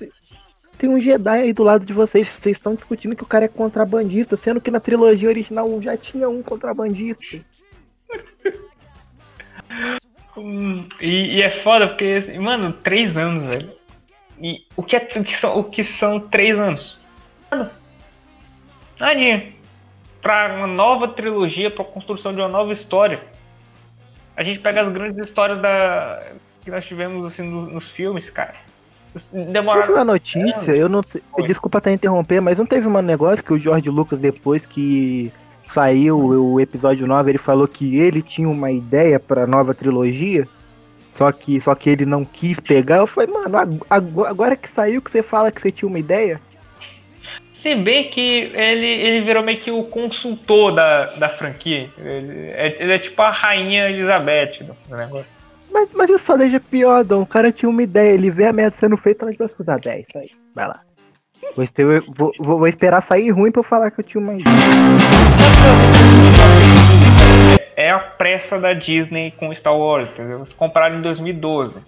[0.79, 2.27] tem um Jedi aí do lado de vocês.
[2.29, 6.29] Vocês estão discutindo que o cara é contrabandista, sendo que na trilogia original já tinha
[6.29, 7.23] um contrabandista.
[11.01, 13.69] E, e, é foda porque, mano, três anos, velho.
[14.41, 16.97] E o que, é, o que, são, o que são três anos?
[19.01, 19.58] Nadinha.
[20.21, 23.21] Pra uma nova trilogia, pra construção de uma nova história.
[24.37, 26.23] A gente pega as grandes histórias da
[26.65, 28.55] que nós tivemos assim no, nos filmes, cara.
[29.33, 29.87] Demoraram.
[29.87, 31.23] Teve uma notícia, eu não sei.
[31.33, 31.47] Foi.
[31.47, 35.33] Desculpa até interromper, mas não teve um negócio que o George Lucas, depois que
[35.67, 40.47] saiu o episódio 9, ele falou que ele tinha uma ideia pra nova trilogia.
[41.13, 42.99] Só que, só que ele não quis pegar.
[42.99, 46.41] Eu falei, mano, agora que saiu que você fala que você tinha uma ideia?
[47.59, 51.91] Se bem que ele, ele virou meio que o consultor da, da franquia.
[51.99, 55.33] Ele é, ele é tipo a rainha Elizabeth do negócio.
[55.71, 57.23] Mas, mas isso só deixa pior, Dom.
[57.23, 60.09] O cara tinha uma ideia, ele vê a merda sendo feita, mas vai usar 10.
[60.09, 60.31] Isso aí.
[60.55, 60.81] Vai lá.
[61.57, 61.67] Vou,
[62.17, 64.57] vou, vou, vou, esperar sair ruim pra eu falar que eu tinha uma ideia.
[67.77, 70.39] É a pressa da Disney com Star Wars, entendeu?
[70.39, 71.81] Eles compraram em 2012.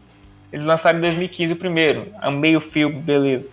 [0.52, 2.06] Eles lançaram em 2015 o primeiro.
[2.20, 3.50] Amei o filme, beleza.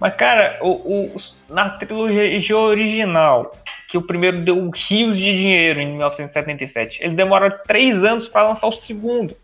[0.00, 1.16] Mas, cara, o, o,
[1.48, 3.52] na trilogia original,
[3.86, 8.66] que o primeiro deu rios de dinheiro em 1977, eles demoraram três anos para lançar
[8.66, 9.36] o segundo.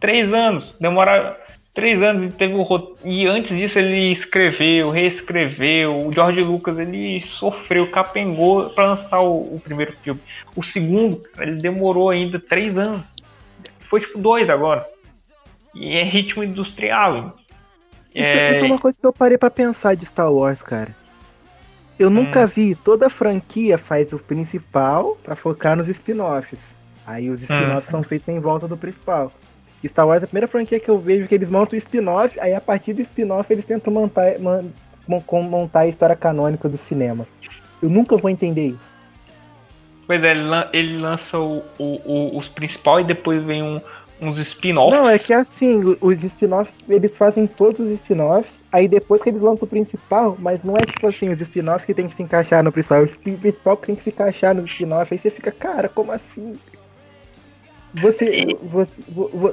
[0.00, 0.74] Três anos.
[0.80, 1.36] Demoraram
[1.74, 6.06] três anos e teve um E antes disso ele escreveu, reescreveu.
[6.06, 10.20] O George Lucas ele sofreu, capengou para lançar o, o, primeiro filme.
[10.56, 13.04] O segundo, ele demorou ainda três anos.
[13.80, 14.86] Foi tipo dois agora.
[15.74, 17.36] E é ritmo industrial.
[18.14, 18.52] Isso é...
[18.52, 20.94] isso é uma coisa que eu parei para pensar de Star Wars, cara.
[21.98, 22.12] Eu hum.
[22.12, 26.60] nunca vi, toda a franquia faz o principal para focar nos spin-offs.
[27.06, 27.90] Aí os spin-offs hum.
[27.90, 29.32] são feitos em volta do principal.
[29.86, 32.54] Star Wars é a primeira franquia que eu vejo que eles montam o spin-off, aí
[32.54, 34.64] a partir do spin-off eles tentam montar, man,
[35.06, 37.26] montar a história canônica do cinema.
[37.80, 38.92] Eu nunca vou entender isso.
[40.06, 40.34] Pois é,
[40.72, 43.80] ele lança o, o, o, os principais e depois vem um,
[44.20, 44.98] uns spin-offs.
[44.98, 49.40] Não, é que assim, os spin-offs, eles fazem todos os spin-offs, aí depois que eles
[49.40, 52.62] lançam o principal, mas não é tipo assim, os spin-offs que tem que se encaixar
[52.62, 55.88] no principal, o principal que tem que se encaixar no spin-off, aí você fica, cara,
[55.88, 56.58] como assim?
[57.94, 58.92] Você, você,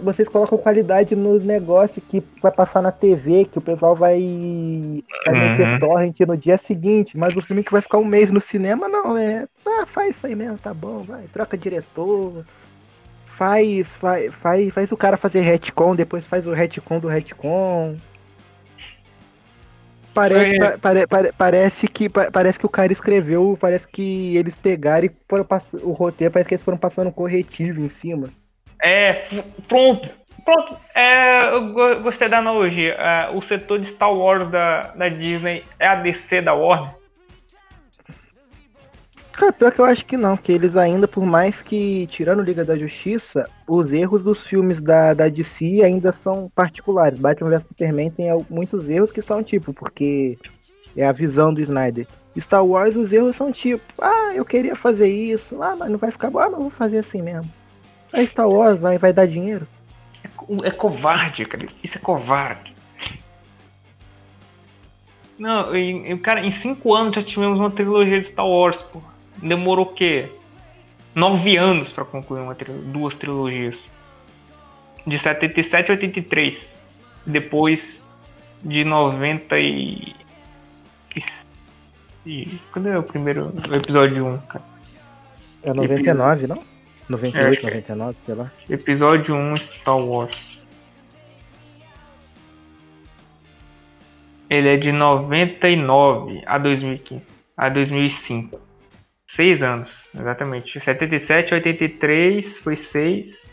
[0.04, 4.20] vocês colocam qualidade no negócio que vai passar na TV, que o pessoal vai,
[5.26, 5.52] vai uhum.
[5.52, 8.90] meter torrent no dia seguinte, mas o filme que vai ficar um mês no cinema,
[8.90, 9.48] não, é.
[9.66, 12.44] Ah, faz isso aí mesmo, tá bom, vai, troca diretor,
[13.36, 17.98] faz, faz, faz, faz o cara fazer retcon, depois faz o retcon do retcon.
[20.14, 25.06] Parece, pa, pare, pare, parece, que, parece que o cara escreveu, parece que eles pegaram
[25.06, 28.30] e foram passando, o roteiro, parece que eles foram passando corretivo em cima.
[28.82, 29.28] É,
[29.68, 30.10] pronto.
[30.46, 32.94] Pronto, é, eu gostei da analogia.
[32.94, 36.94] É, o setor de Star Wars da, da Disney é a DC da Warner.
[39.36, 42.64] Cara, pior que eu acho que não, que eles ainda, por mais que, tirando Liga
[42.64, 47.20] da Justiça, os erros dos filmes da, da DC ainda são particulares.
[47.20, 50.38] Batman vs Superman tem muitos erros que são tipo, porque
[50.96, 52.08] é a visão do Snyder.
[52.40, 56.12] Star Wars, os erros são tipo, ah, eu queria fazer isso, ah, mas não vai
[56.12, 57.52] ficar bom, ah, mas vou fazer assim mesmo.
[58.14, 59.68] A Star Wars vai, vai dar dinheiro?
[60.24, 61.68] É, é covarde, cara.
[61.84, 62.74] Isso é covarde.
[65.38, 69.86] Não, em, cara, em cinco anos já tivemos uma trilogia de Star Wars, porra demorou
[69.86, 70.30] o quê?
[71.14, 72.56] Nove anos para concluir uma,
[72.86, 73.78] duas trilogias.
[75.06, 76.68] De 77 a 83.
[77.26, 78.02] Depois
[78.64, 80.16] de 90 e.
[82.26, 84.66] e cadê o primeiro episódio 1, cara?
[85.64, 86.64] É 99, não?
[87.08, 88.52] 98, é, 99, sei lá.
[88.70, 90.62] Episódio 1 Star Wars.
[94.50, 97.24] Ele é de 99 a 2015,
[97.58, 98.65] a 2005.
[99.36, 100.80] Seis anos, exatamente.
[100.80, 103.52] 77, 83 foi seis.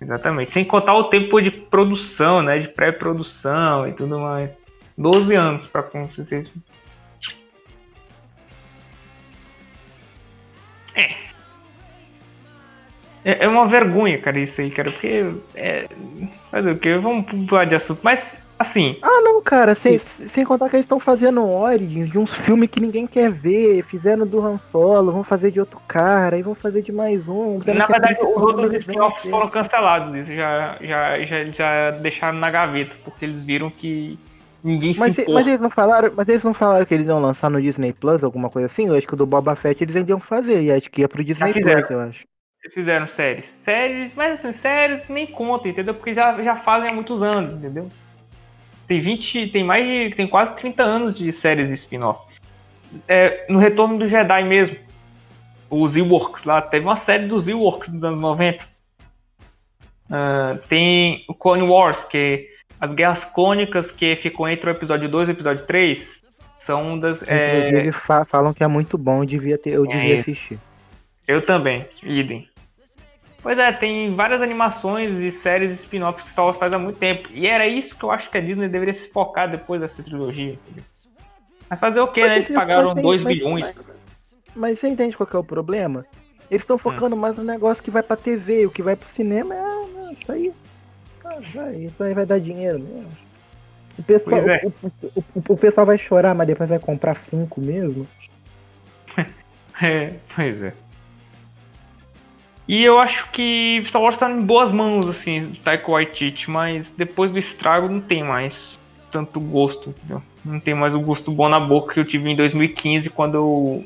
[0.00, 0.52] Exatamente.
[0.52, 2.60] Sem contar o tempo de produção, né?
[2.60, 4.56] De pré-produção e tudo mais.
[4.96, 6.48] 12 anos para conseguir.
[10.94, 11.02] É.
[13.24, 13.44] é.
[13.44, 14.92] É uma vergonha, cara, isso aí, cara.
[14.92, 15.34] Porque.
[15.56, 15.88] É...
[16.52, 16.96] Fazer o quê?
[16.96, 18.02] Vamos pular de assunto.
[18.04, 18.96] Mas Assim.
[19.02, 22.80] Ah, não, cara, sem, sem contar que eles estão fazendo Origins de uns filmes que
[22.80, 23.84] ninguém quer ver.
[23.84, 27.58] Fizeram do Han Solo, vão fazer de outro cara, e vão fazer de mais um.
[27.66, 30.14] Na verdade, os outros spin-offs foram cancelados.
[30.14, 34.18] Isso já, já, já, já deixaram na gaveta, porque eles viram que
[34.62, 37.50] ninguém mas, se mas eles não falaram Mas eles não falaram que eles iam lançar
[37.50, 38.88] no Disney Plus, alguma coisa assim?
[38.88, 41.08] Eu acho que o do Boba Fett eles ainda iam fazer, e acho que ia
[41.08, 42.24] pro Disney Plus, eu acho.
[42.62, 43.44] Eles fizeram séries.
[43.44, 45.94] Séries, mas assim, séries nem conta, entendeu?
[45.94, 47.90] Porque já, já fazem há muitos anos, entendeu?
[48.86, 52.20] Tem 20, tem mais de, tem quase 30 anos de séries spin-off.
[53.08, 54.76] É, no Retorno do Jedi mesmo.
[55.70, 56.62] os Ewoks lá.
[56.62, 58.64] Teve uma série dos Ewoks dos anos 90.
[60.04, 65.28] Uh, tem o Clone Wars, que as guerras cônicas que ficam entre o episódio 2
[65.28, 66.22] e o episódio 3
[66.58, 67.22] são das.
[67.26, 67.90] É...
[68.26, 70.20] falam que é muito bom, eu devia, ter, eu devia é.
[70.20, 70.58] assistir.
[71.26, 72.48] Eu também, idem.
[73.44, 77.28] Pois é, tem várias animações e séries spin-offs que Star Wars faz há muito tempo.
[77.30, 80.58] E era isso que eu acho que a Disney deveria se focar depois dessa trilogia.
[81.68, 82.36] Mas fazer o quê, né?
[82.36, 83.70] Eles pagaram 2 bilhões.
[83.76, 86.06] Mas, mas, você entende qual é o problema?
[86.50, 87.18] Eles estão focando hum.
[87.18, 90.12] mais no negócio que vai pra TV, o que vai pro cinema é.
[90.14, 90.52] isso aí.
[91.22, 93.08] Ah, isso aí vai dar dinheiro mesmo.
[93.98, 94.62] O pessoal, é.
[94.64, 98.06] o, o, o, o, pessoal vai chorar, mas depois vai comprar Funko mesmo.
[99.82, 100.72] é, pois é.
[102.66, 107.30] E eu acho que Star Wars tá em boas mãos, assim, Taiko Waititi, mas depois
[107.30, 108.78] do estrago não tem mais
[109.10, 110.22] tanto gosto, entendeu?
[110.44, 113.84] Não tem mais o gosto bom na boca que eu tive em 2015, quando eu,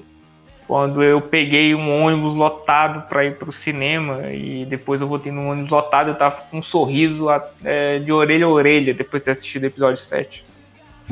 [0.66, 5.48] quando eu peguei um ônibus lotado para ir pro cinema, e depois eu voltei num
[5.48, 7.26] ônibus lotado, eu tava com um sorriso
[7.64, 10.44] é, de orelha a orelha, depois de ter assistido o episódio 7.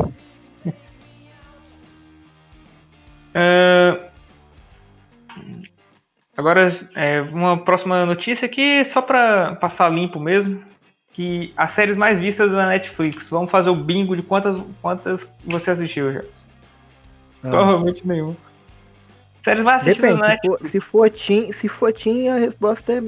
[0.01, 0.07] uh,
[6.37, 10.63] Agora, é, uma próxima notícia aqui, só para passar limpo mesmo,
[11.13, 13.31] que as séries mais vistas na Netflix.
[13.31, 16.21] Vamos fazer o bingo de quantas, quantas você assistiu já.
[17.43, 17.49] Ah.
[17.49, 18.37] Provavelmente nenhum.
[19.41, 20.71] Séries mais assistidas Depende, na Netflix.
[20.71, 23.03] Se for, teen, se for teen, a resposta é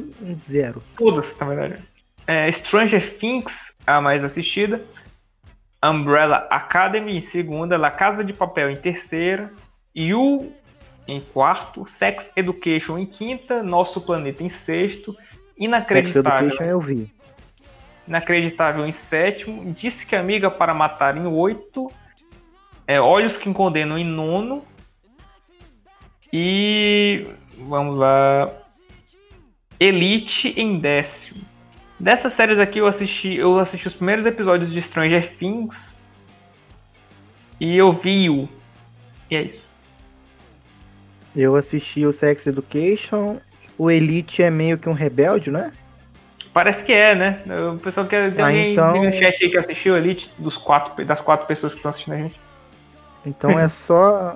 [0.51, 0.83] zero.
[0.97, 1.83] Todas, na verdade.
[2.27, 4.81] É, Stranger Things, a mais assistida.
[5.85, 7.77] Umbrella Academy em segunda.
[7.77, 9.53] La Casa de Papel em terceira.
[9.95, 10.53] You
[11.09, 15.17] em quarto, Sex Education em quinta, Nosso Planeta em sexto,
[15.57, 16.51] Inacreditável.
[16.51, 17.11] Sex Education eu vi.
[18.07, 21.91] Inacreditável em sétimo, Disse que Amiga para Matar em oito,
[22.87, 24.63] é, Olhos que Condenam em nono,
[26.31, 28.53] e vamos lá,
[29.81, 31.41] Elite em décimo.
[31.99, 35.97] Dessas séries aqui eu assisti, eu assisti os primeiros episódios de Stranger Things
[37.59, 38.49] e eu vi o.
[39.31, 39.68] E é isso.
[41.39, 43.37] Eu assisti o Sex Education.
[43.79, 45.71] O Elite é meio que um rebelde, né?
[46.53, 47.41] Parece que é, né?
[47.73, 49.05] O pessoal quer tem ah, alguém então...
[49.05, 52.15] no chat aí que assistiu o Elite dos quatro, das quatro pessoas que estão assistindo
[52.15, 52.41] a gente.
[53.25, 54.35] Então é só.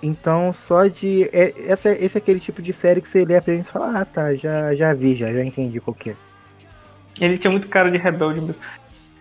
[0.00, 1.24] Então só de.
[1.32, 4.00] É, essa, esse é aquele tipo de série que você lê a premissa e fala,
[4.00, 6.14] ah tá, já, já vi, já, já entendi qual que é.
[7.20, 8.62] Ele tinha muito cara de rebelde mesmo.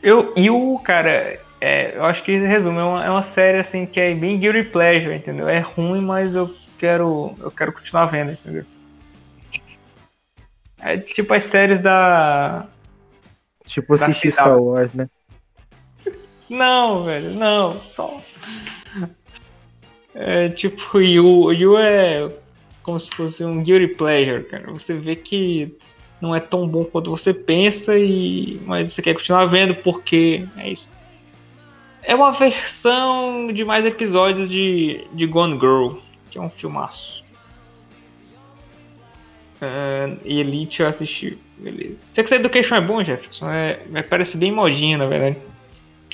[0.04, 3.88] Eu, e o cara, é, eu acho que resume, é uma, é uma série assim
[3.88, 5.50] que é bem guilty pleasure, entendeu?
[5.50, 8.66] É ruim, mas eu quero, eu quero continuar vendo, entendeu?
[10.80, 12.68] É tipo as séries da.
[13.66, 15.10] Tipo da assistir Star Wars, né?
[16.50, 17.82] Não, velho, não.
[17.92, 18.22] Só.
[20.14, 22.32] É tipo, Yu, Yu é
[22.84, 24.72] como se fosse um guilty pleasure, cara.
[24.72, 25.76] Você vê que
[26.22, 30.70] não é tão bom quanto você pensa, e mas você quer continuar vendo porque é
[30.70, 30.88] isso.
[32.04, 35.96] É uma versão de mais episódios de, de Gone Girl
[36.36, 37.24] que é um filmaço.
[39.62, 41.40] Uh, Elite eu assisti.
[41.58, 41.96] Beleza.
[42.12, 43.50] Sex Education é bom, Jefferson?
[43.50, 45.38] É, é, parece bem modinha, na verdade.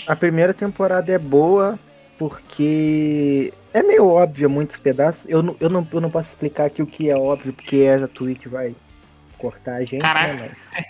[0.06, 1.80] A primeira temporada é boa
[2.20, 5.26] porque é meio óbvio muitos pedaços.
[5.28, 8.08] Eu não, eu, não, eu não posso explicar aqui o que é óbvio, porque a
[8.08, 8.76] Twitch vai
[9.40, 10.04] cortar a gente.
[10.04, 10.34] Né, Caraca.
[10.36, 10.84] Né, mas...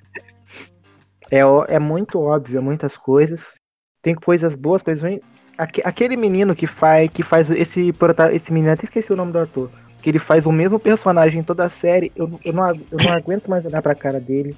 [1.32, 3.54] é, é muito óbvio muitas coisas.
[4.02, 5.22] Tem coisas boas, coisas ruins
[5.62, 7.94] aquele menino que faz, que faz esse,
[8.34, 9.70] esse menino, até esqueci o nome do ator,
[10.02, 13.14] que ele faz o mesmo personagem em toda a série, eu, eu, não, eu não
[13.14, 14.58] aguento mais olhar pra cara dele.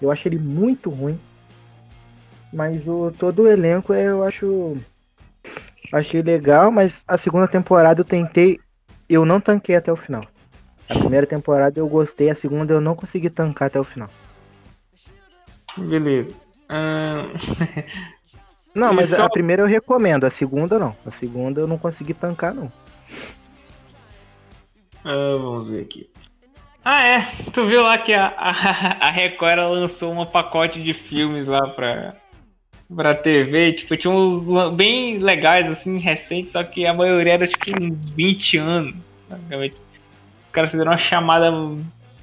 [0.00, 1.18] Eu acho ele muito ruim.
[2.52, 4.76] Mas o, todo o elenco eu acho.
[5.92, 8.60] Achei legal, mas a segunda temporada eu tentei.
[9.08, 10.24] Eu não tanquei até o final.
[10.88, 14.08] A primeira temporada eu gostei, a segunda eu não consegui tancar até o final.
[15.76, 16.34] Beleza.
[18.74, 19.24] Não, mas só...
[19.24, 20.96] a primeira eu recomendo, a segunda não.
[21.06, 22.70] A segunda eu não consegui tancar, não.
[25.04, 26.10] Ah, vamos ver aqui.
[26.84, 27.26] Ah, é.
[27.52, 32.14] Tu viu lá que a, a, a Record lançou um pacote de filmes lá pra,
[32.94, 33.74] pra TV.
[33.74, 38.58] Tipo, tinha uns bem legais, assim, recentes, só que a maioria era tipo uns 20
[38.58, 39.16] anos.
[40.44, 41.50] Os caras fizeram uma chamada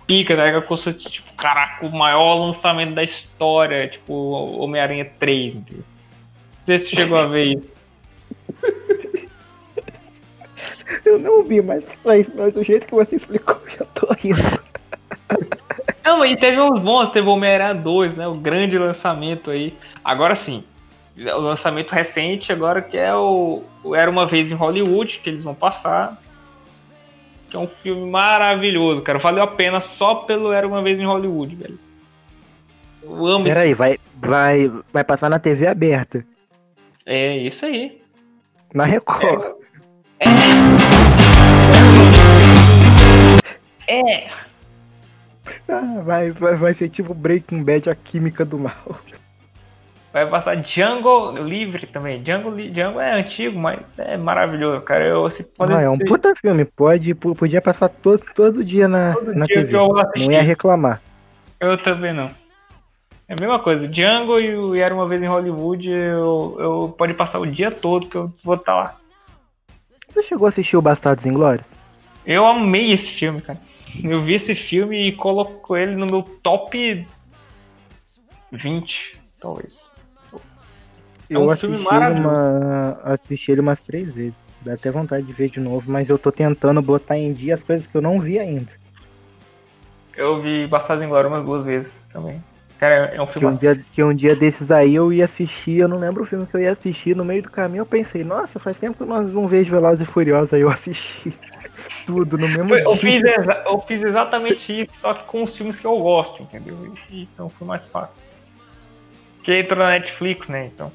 [0.06, 0.62] pica, tá?
[0.62, 5.86] Que tipo, caraca, o maior lançamento da história, tipo, Homem-Aranha 3, entendeu?
[6.62, 7.68] Não sei se chegou a ver isso.
[11.06, 14.42] Eu não vi, mas, mas, mas do jeito que você explicou, já tô rindo.
[16.04, 18.28] Não, e teve uns bons, teve o Homem-Aranha 2, né?
[18.28, 19.74] O grande lançamento aí.
[20.04, 20.64] Agora sim,
[21.18, 25.44] o lançamento recente, agora que é o, o Era Uma Vez em Hollywood, que eles
[25.44, 26.22] vão passar.
[27.50, 29.20] que é um filme maravilhoso, cara.
[29.20, 31.80] Valeu a pena só pelo Era Uma Vez em Hollywood, velho.
[33.04, 36.26] Eu amo Peraí, vai, vai, vai passar na TV aberta.
[37.06, 38.02] É, isso aí.
[38.74, 39.56] Na Record.
[40.20, 40.26] É.
[43.88, 44.26] É.
[44.28, 44.32] é.
[45.68, 49.00] Ah, vai, vai, vai ser tipo Breaking Bad, a química do mal.
[50.14, 52.22] Vai passar Django livre também.
[52.22, 55.06] Django, Django é antigo, mas é maravilhoso, cara.
[55.06, 56.66] Eu, se pode ah, é um puta filme.
[56.66, 59.72] Pode, podia passar todo, todo dia na, todo na dia TV.
[59.72, 61.02] não ia reclamar.
[61.62, 62.30] Eu também não.
[63.32, 63.88] É a mesma coisa.
[63.88, 68.10] Django e o Era Uma Vez em Hollywood, eu, eu pode passar o dia todo
[68.10, 68.96] que eu vou estar tá lá.
[70.10, 71.72] Você chegou a assistir o Bastardos Inglórios?
[72.26, 73.58] Eu amei esse filme, cara.
[74.04, 77.08] Eu vi esse filme e coloco ele no meu top
[78.52, 79.90] 20, talvez.
[80.34, 80.38] É
[81.30, 84.46] eu um assisti, uma, assisti ele umas três vezes.
[84.60, 87.64] Dá até vontade de ver de novo, mas eu tô tentando botar em dia as
[87.64, 88.74] coisas que eu não vi ainda.
[90.18, 92.44] Eu vi Bastardos em Glória umas duas vezes também.
[92.82, 93.40] Cara, é um filme.
[93.40, 96.26] Que um, dia, que um dia desses aí eu ia assistir, eu não lembro o
[96.26, 97.16] filme que eu ia assistir.
[97.16, 100.06] No meio do caminho eu pensei, nossa, faz tempo que nós não vejo Velozes e
[100.12, 101.32] Furiosos, aí eu assisti
[102.08, 103.22] tudo no mesmo eu dia.
[103.22, 103.24] Fiz
[103.66, 106.76] eu fiz exatamente isso, só que com os filmes que eu gosto, entendeu?
[107.12, 108.20] Então foi mais fácil.
[109.44, 110.72] Que entrou na Netflix, né?
[110.74, 110.92] Então.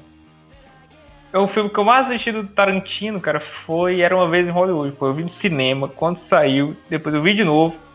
[1.31, 4.51] É o filme que eu mais assisti do Tarantino, cara, foi Era Uma Vez em
[4.51, 4.93] Hollywood.
[4.97, 7.86] Pô, eu vi no cinema, quando saiu, depois eu vi de novo.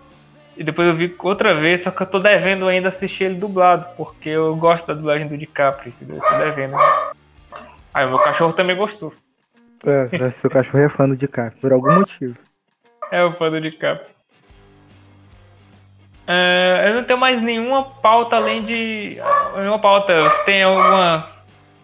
[0.56, 3.86] E depois eu vi outra vez, só que eu tô devendo ainda assistir ele dublado,
[3.96, 6.16] porque eu gosto da dublagem do DiCaprio, entendeu?
[6.16, 6.76] Eu tô devendo.
[7.94, 9.12] Aí o meu cachorro também gostou.
[9.84, 12.36] É, seu cachorro é fã do DiCaprio, por algum motivo.
[13.10, 14.12] É o fã do DiCaprio.
[16.26, 19.18] É, eu não tenho mais nenhuma pauta além de.
[19.56, 20.22] Nenhuma pauta.
[20.24, 21.28] Você tem alguma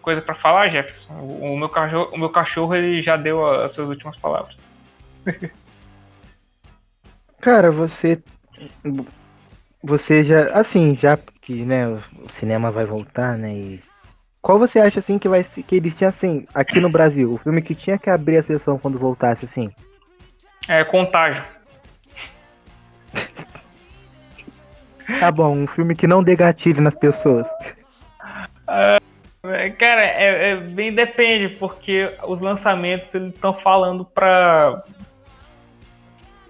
[0.01, 1.13] coisa para falar, Jefferson?
[1.13, 4.55] O, o, meu cachorro, o meu cachorro ele já deu as suas últimas palavras.
[7.41, 8.21] Cara, você.
[9.83, 10.51] Você já.
[10.51, 13.53] Assim, já que né, o cinema vai voltar, né?
[13.53, 13.79] E
[14.41, 17.61] qual você acha assim que vai que eles tinham assim aqui no Brasil, o filme
[17.61, 19.69] que tinha que abrir a sessão quando voltasse assim?
[20.67, 21.43] É Contágio.
[25.19, 27.47] tá bom, um filme que não dê gatilho nas pessoas.
[28.69, 34.77] Uh, cara, é, é, bem depende, porque os lançamentos eles estão falando pra.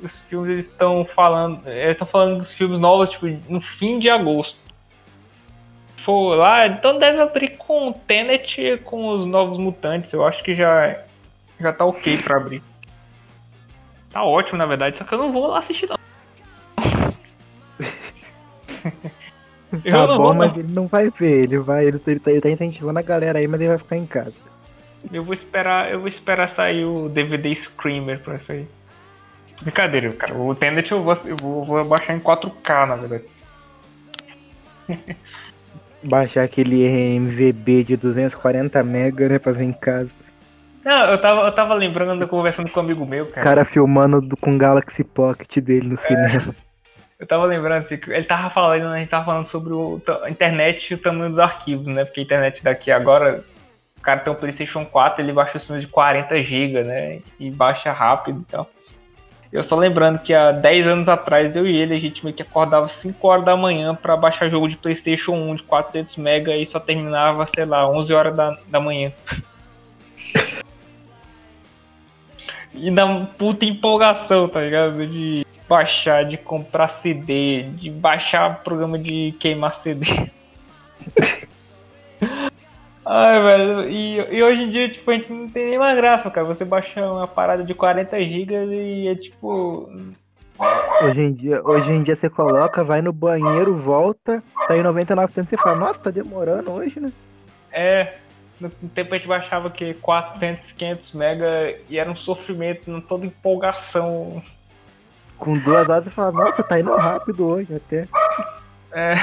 [0.01, 1.67] Os filmes eles estão falando.
[1.67, 4.57] Eles estão falando dos filmes novos, tipo, no fim de agosto.
[6.03, 10.13] For lá, então deve abrir com Tenet com os novos mutantes.
[10.13, 11.03] Eu acho que já,
[11.59, 12.63] já tá ok pra abrir.
[14.09, 15.97] Tá ótimo, na verdade, só que eu não vou lá assistir, não.
[19.83, 22.41] eu tá bom, vou, mas ele não vai ver, ele vai, ele, ele, tá, ele
[22.41, 24.33] tá incentivando a galera aí, mas ele vai ficar em casa.
[25.11, 28.67] Eu vou esperar, eu vou esperar sair o DVD Screamer pra aí.
[29.61, 30.33] Brincadeira, cara.
[30.33, 33.23] O Tenet eu vou, eu vou, vou baixar em 4K, na verdade.
[36.01, 40.09] Baixar aquele MVB de 240 MB, né, pra ver em casa.
[40.83, 43.43] Não, eu tava, eu tava lembrando, conversando com um amigo meu, cara.
[43.43, 46.55] cara filmando do, com Galaxy Pocket dele no é, cinema.
[47.19, 50.29] Eu tava lembrando assim, que ele tava falando, a gente tava falando sobre o, a
[50.29, 52.05] internet e o tamanho dos arquivos, né?
[52.05, 53.43] Porque a internet daqui agora,
[53.97, 57.19] o cara tem um Playstation 4, ele baixa os filmes de 40 GB, né?
[57.37, 58.65] E baixa rápido então.
[59.51, 62.43] Eu só lembrando que há 10 anos atrás, eu e ele, a gente meio que
[62.43, 66.65] acordava 5 horas da manhã para baixar jogo de Playstation 1 de 400 MB e
[66.67, 69.11] só terminava, sei lá, 11 horas da, da manhã.
[72.75, 75.07] e na puta empolgação, tá ligado?
[75.07, 80.05] De baixar, de comprar CD, de baixar programa de queimar CD.
[83.11, 86.45] Ai, velho, e, e, hoje em dia, tipo, a gente não tem mais graça, cara.
[86.45, 89.89] Você baixa uma parada de 40 GB e é tipo.
[91.01, 95.47] Hoje em, dia, hoje em dia você coloca, vai no banheiro, volta, tá em 99%
[95.47, 97.11] você fala, nossa, tá demorando hoje, né?
[97.71, 98.17] É,
[98.59, 104.43] no tempo a gente baixava que 400, 500 mega e era um sofrimento, toda empolgação.
[105.39, 108.07] Com duas horas você fala, nossa, tá indo rápido hoje até.
[108.91, 109.15] É.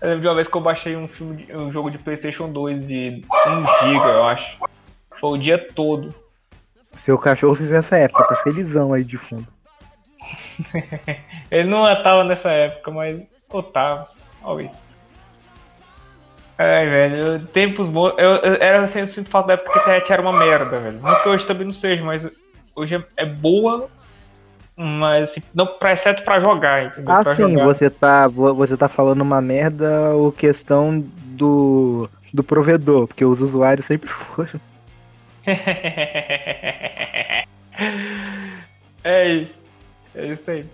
[0.00, 2.50] Eu lembro de uma vez que eu baixei um, filme de, um jogo de Playstation
[2.50, 4.58] 2 de 1 GB, eu acho.
[5.20, 6.14] Foi o dia todo.
[6.98, 9.46] Seu cachorro viveu essa época, tá felizão aí de fundo.
[11.50, 13.20] Ele não tava nessa época, mas
[13.52, 14.08] eu tava.
[14.42, 14.70] Olha.
[16.56, 18.14] Ai, velho, tempos bons.
[18.18, 20.78] Eu, eu, era assim, eu sinto falta da época que a internet era uma merda,
[20.78, 21.00] velho.
[21.00, 22.28] Não que hoje também não seja, mas
[22.76, 23.88] hoje é, boa,
[24.84, 27.12] mas assim, não, pra, exceto pra jogar, entendeu?
[27.14, 27.64] Ah, pra sim, jogar.
[27.64, 33.86] você tá, você tá falando uma merda ou questão do, do provedor, porque os usuários
[33.86, 34.60] sempre foram.
[39.04, 39.60] É isso.
[40.14, 40.66] É isso aí.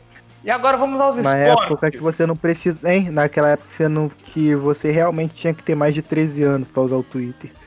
[0.45, 1.65] E agora vamos aos Na esportes.
[1.65, 2.78] época que você não precisa.
[2.93, 3.11] Hein?
[3.11, 6.69] Naquela época que você, não, que você realmente tinha que ter mais de 13 anos
[6.69, 7.51] pra usar o Twitter.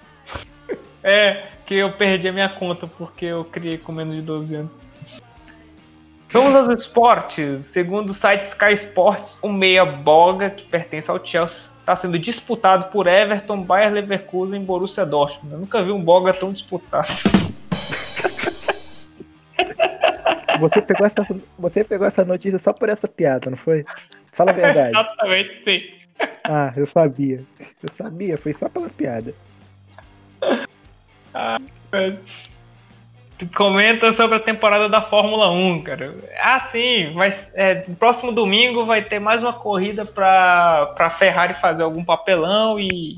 [1.01, 4.71] É, que eu perdi a minha conta porque eu criei com menos de 12 anos.
[6.31, 7.65] Vamos aos esportes.
[7.65, 12.91] Segundo o site Sky Sports, o meia Boga, que pertence ao Chelsea, está sendo disputado
[12.91, 15.53] por Everton, Bayer Leverkusen e Borussia Dortmund.
[15.53, 17.07] Eu nunca vi um Boga tão disputado.
[20.59, 21.25] Você pegou, essa,
[21.57, 23.85] você pegou essa notícia só por essa piada, não foi?
[24.33, 24.89] Fala a verdade.
[24.99, 25.81] Exatamente, sim.
[26.43, 27.45] Ah, eu sabia.
[27.81, 29.33] Eu sabia, foi só pela piada.
[33.55, 36.13] Comenta sobre a temporada da Fórmula 1, cara.
[36.41, 41.83] Ah, sim, mas é, próximo domingo vai ter mais uma corrida para a Ferrari fazer
[41.83, 43.17] algum papelão e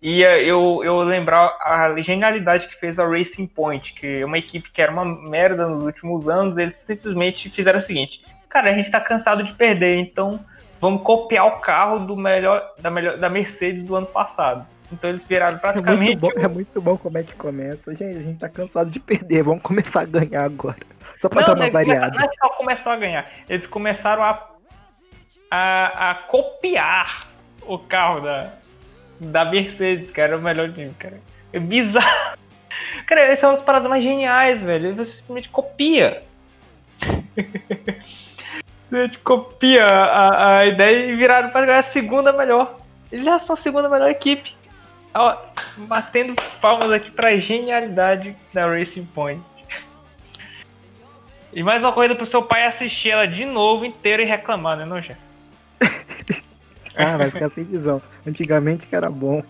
[0.00, 4.70] ia eu, eu lembrar a genialidade que fez a Racing Point, que é uma equipe
[4.70, 8.90] que era uma merda nos últimos anos, eles simplesmente fizeram o seguinte: cara, a gente
[8.90, 10.40] tá cansado de perder, então
[10.80, 14.66] vamos copiar o carro do melhor da, melhor, da Mercedes do ano passado.
[14.94, 16.02] Então eles viraram É praticamente.
[16.02, 17.94] muito, bom, é muito bom como é que começa.
[17.94, 20.76] Gente, a gente tá cansado de perder, vamos começar a ganhar agora.
[21.20, 22.18] Só pra Não, dar uma começaram- variada.
[22.18, 23.30] não é só começou a ganhar.
[23.48, 24.48] Eles começaram a,
[25.50, 27.20] a, a copiar
[27.66, 28.52] o carro da,
[29.20, 31.18] da Mercedes, que era o melhor time, cara.
[31.52, 32.38] É bizarro.
[33.06, 34.94] Cara, é uma das paradas mais geniais, velho.
[34.96, 36.22] Você simplesmente copia.
[38.90, 42.78] Você copia a, a ideia e viraram para ganhar a segunda melhor.
[43.10, 44.54] Eles já são a segunda melhor equipe.
[45.14, 45.36] Ó,
[45.76, 49.42] batendo palmas aqui pra genialidade da Racing Point.
[51.52, 54.84] E mais uma corrida pro seu pai assistir ela de novo inteira e reclamar, né,
[54.84, 55.20] não, Jeff?
[56.96, 58.00] Ah, vai ficar sem visão.
[58.24, 59.42] Antigamente que era bom.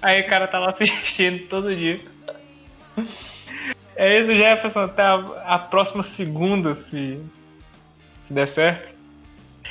[0.00, 2.00] Aí o cara tá lá assistindo todo dia.
[3.94, 4.80] É isso, Jefferson.
[4.80, 5.14] Até a,
[5.46, 7.22] a próxima segunda, se,
[8.26, 8.91] se der certo.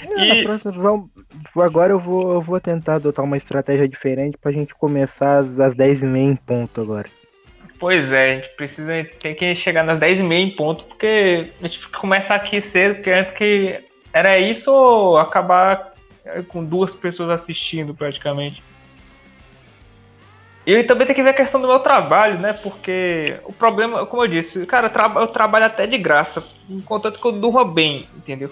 [0.01, 1.09] É, E- próxima, vamos-
[1.57, 5.75] agora eu vou, eu vou tentar adotar uma estratégia diferente pra gente começar às, às
[5.75, 7.09] 10h30 em ponto agora.
[7.79, 11.87] Pois é, a gente precisa tem que chegar nas 10h30 em ponto, porque a gente
[11.89, 13.79] começa aqui cedo, porque antes que
[14.13, 15.93] era isso ou acabar
[16.49, 18.61] com duas pessoas assistindo praticamente.
[20.65, 22.53] E também tem que ver a questão do meu trabalho, né?
[22.53, 26.43] Porque o problema, como eu disse, cara, eu trabalho até de graça,
[26.85, 28.51] contanto que eu durma bem, entendeu?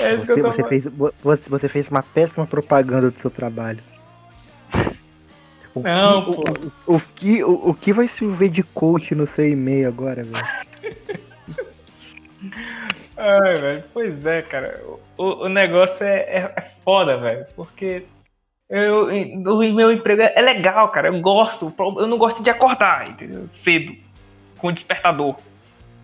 [0.00, 0.84] É Você, você, fez,
[1.22, 3.80] você, você fez uma péssima propaganda do seu trabalho.
[5.74, 6.42] O Não, que, o, pô.
[6.86, 10.46] o, o que, o, o que vai chover de coach no seu e-mail agora, velho?
[13.16, 14.80] Ai, velho, pois é, cara.
[15.16, 17.46] O, o negócio é, é, é foda, velho.
[17.54, 18.04] Porque
[18.68, 21.08] eu, o meu emprego é, é legal, cara.
[21.08, 21.66] Eu gosto.
[21.66, 23.46] o Eu não gosto de acordar, entendeu?
[23.48, 23.94] Cedo.
[24.58, 25.36] Com o despertador.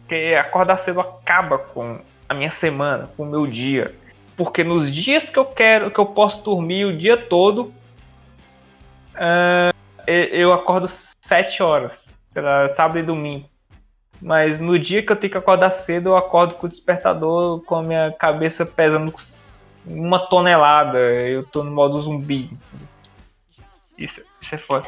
[0.01, 2.01] Porque acordar cedo acaba com
[2.33, 3.95] a minha semana, o meu dia.
[4.37, 7.73] Porque nos dias que eu quero, que eu posso dormir o dia todo,
[10.07, 10.89] e- eu acordo
[11.21, 12.11] sete horas.
[12.27, 13.49] Sei lá, sábado e domingo.
[14.21, 17.75] Mas no dia que eu tenho que acordar cedo, eu acordo com o despertador com
[17.77, 19.13] a minha cabeça pesando
[19.85, 20.99] uma tonelada.
[20.99, 22.51] Eu tô no modo zumbi.
[23.99, 24.87] Isso, isso é foda.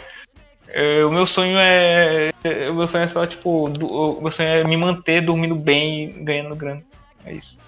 [0.68, 2.30] É, o meu sonho é.
[2.42, 3.68] é, O meu sonho é só, tipo.
[3.68, 6.82] o meu sonho é me manter dormindo bem e ganhando grana.
[7.26, 7.58] É isso.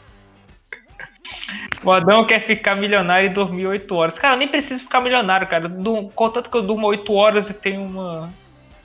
[1.84, 4.18] O Adão quer ficar milionário e dormir 8 horas.
[4.18, 5.70] Cara, eu nem preciso ficar milionário, cara.
[6.14, 8.30] Contanto que eu durmo 8 horas e tenho uma,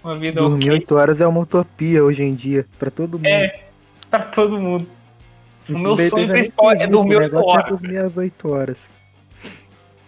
[0.03, 3.25] uma vida Dormir ok 8 horas é uma utopia hoje em dia, pra todo mundo.
[3.25, 3.63] É,
[4.09, 4.87] pra todo mundo.
[5.69, 7.69] O meu precisa sonho principal é dormir o 8 negócio é horas.
[7.79, 8.77] dormir às 8 horas.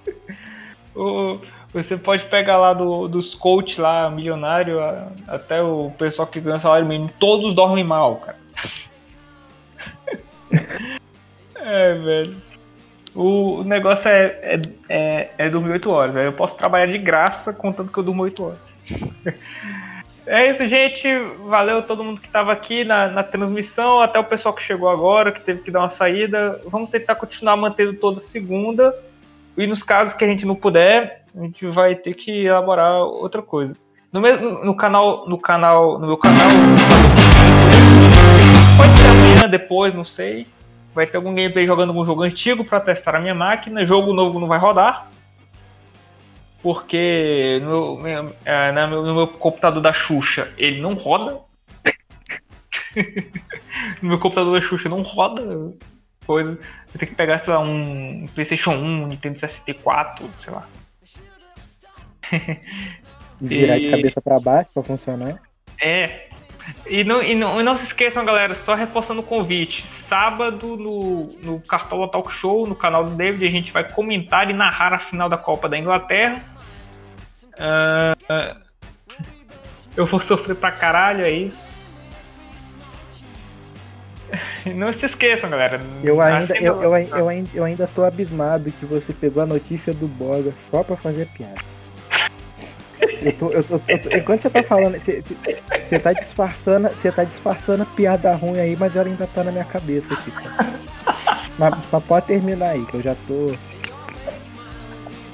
[0.95, 1.39] O-
[1.73, 6.59] Você pode pegar lá do, dos coach lá, milionário, a- até o pessoal que ganha
[6.59, 8.37] salário mínimo, todos dormem mal, cara.
[11.55, 12.35] é, velho.
[13.15, 16.15] O, negócio é, é, é, é dormir 8 horas.
[16.15, 18.59] Eu posso trabalhar de graça contando que eu durmo 8 horas.
[20.25, 21.05] É isso, gente.
[21.45, 25.33] Valeu todo mundo que estava aqui na, na transmissão, até o pessoal que chegou agora,
[25.33, 26.61] que teve que dar uma saída.
[26.65, 28.95] Vamos tentar continuar mantendo toda segunda.
[29.57, 33.41] E nos casos que a gente não puder, a gente vai ter que elaborar outra
[33.41, 33.75] coisa.
[34.11, 36.47] No mesmo no canal, no canal, no meu canal,
[39.47, 40.47] depois, não sei.
[40.93, 43.85] Vai ter algum gameplay jogando algum jogo antigo para testar a minha máquina.
[43.85, 45.09] Jogo novo não vai rodar.
[46.61, 51.39] Porque no, meu- é, meu- no meu computador da Xuxa ele não roda.
[54.01, 55.41] no meu computador da Xuxa não roda
[56.25, 56.51] coisa.
[56.93, 60.65] Eu tenho que pegar, sei lá, um PlayStation 1, um Nintendo 64, sei lá.
[63.41, 65.41] Virar E- de cabeça pra baixo pra funcionar.
[65.81, 66.29] É,
[66.85, 69.85] E não, e, não, e não se esqueçam, galera, só reforçando o convite.
[69.87, 74.53] Sábado no, no Cartola Talk Show, no canal do David, a gente vai comentar e
[74.53, 76.41] narrar a final da Copa da Inglaterra.
[77.53, 78.63] Uh,
[79.95, 81.53] eu vou sofrer pra caralho aí.
[84.75, 85.79] Não se esqueçam, galera.
[86.03, 89.93] Eu ainda, eu, eu, eu, ainda, eu ainda tô abismado que você pegou a notícia
[89.93, 91.61] do Boga só pra fazer piada.
[93.21, 95.23] Eu tô, eu tô, eu tô, enquanto você tá falando, você,
[95.83, 99.65] você tá disfarçando, você tá disfarçando piada ruim aí, mas ela ainda tá na minha
[99.65, 100.31] cabeça aqui.
[101.57, 103.53] Mas, mas pode terminar aí, que eu já tô.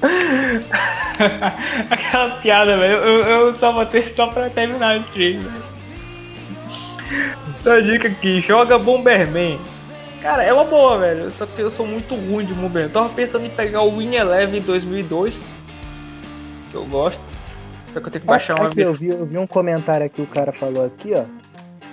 [1.90, 2.98] Aquela piada, velho.
[2.98, 5.42] Eu, eu só botei só pra terminar o stream,
[7.60, 9.60] Então dica aqui, joga Bomberman.
[10.22, 11.30] Cara, é uma boa, velho.
[11.30, 12.90] Só que eu sou muito ruim de Bomberman.
[12.90, 15.40] Tava pensando em pegar o Win Eleven 2002.
[16.70, 17.29] Que eu gosto.
[17.92, 20.22] Só que eu tenho que baixar uma aqui, eu vi, eu vi um comentário aqui,
[20.22, 21.24] o cara falou aqui, ó.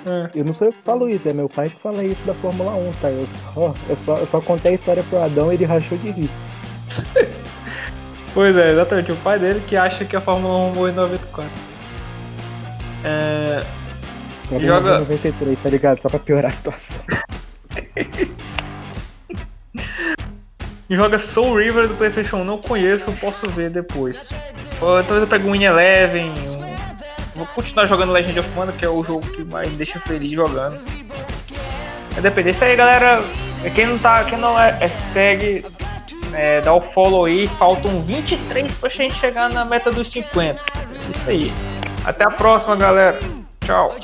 [0.09, 0.29] É.
[0.35, 2.73] Eu não sou eu que falo isso, é meu pai que fala isso da Fórmula
[2.75, 3.09] 1, tá?
[3.09, 6.11] Eu só, eu só, eu só contei a história pro Adão e ele rachou de
[6.11, 6.29] rir.
[8.33, 9.11] pois é, exatamente.
[9.11, 11.51] O pai dele que acha que a Fórmula 1 morreu em 94.
[13.03, 13.61] É.
[14.59, 14.99] joga...
[14.99, 16.01] 93, tá ligado?
[16.01, 16.97] Só pra piorar a situação.
[20.95, 24.27] joga Soul River do PlayStation 1, não conheço, posso ver depois.
[24.79, 26.33] Ou talvez eu pegue um Win Eleven.
[27.35, 30.31] Vou continuar jogando Legend of Mana, que é o jogo que mais me deixa feliz
[30.31, 30.79] jogando.
[32.17, 32.49] É depender.
[32.49, 33.23] Isso aí, galera.
[33.75, 35.65] Quem não tá, quem não é, é segue,
[36.33, 37.47] é, dá o follow aí.
[37.59, 40.59] Faltam 23 pra gente chegar na meta dos 50.
[40.59, 41.53] É isso aí.
[42.05, 43.19] Até a próxima, galera.
[43.65, 43.95] Tchau.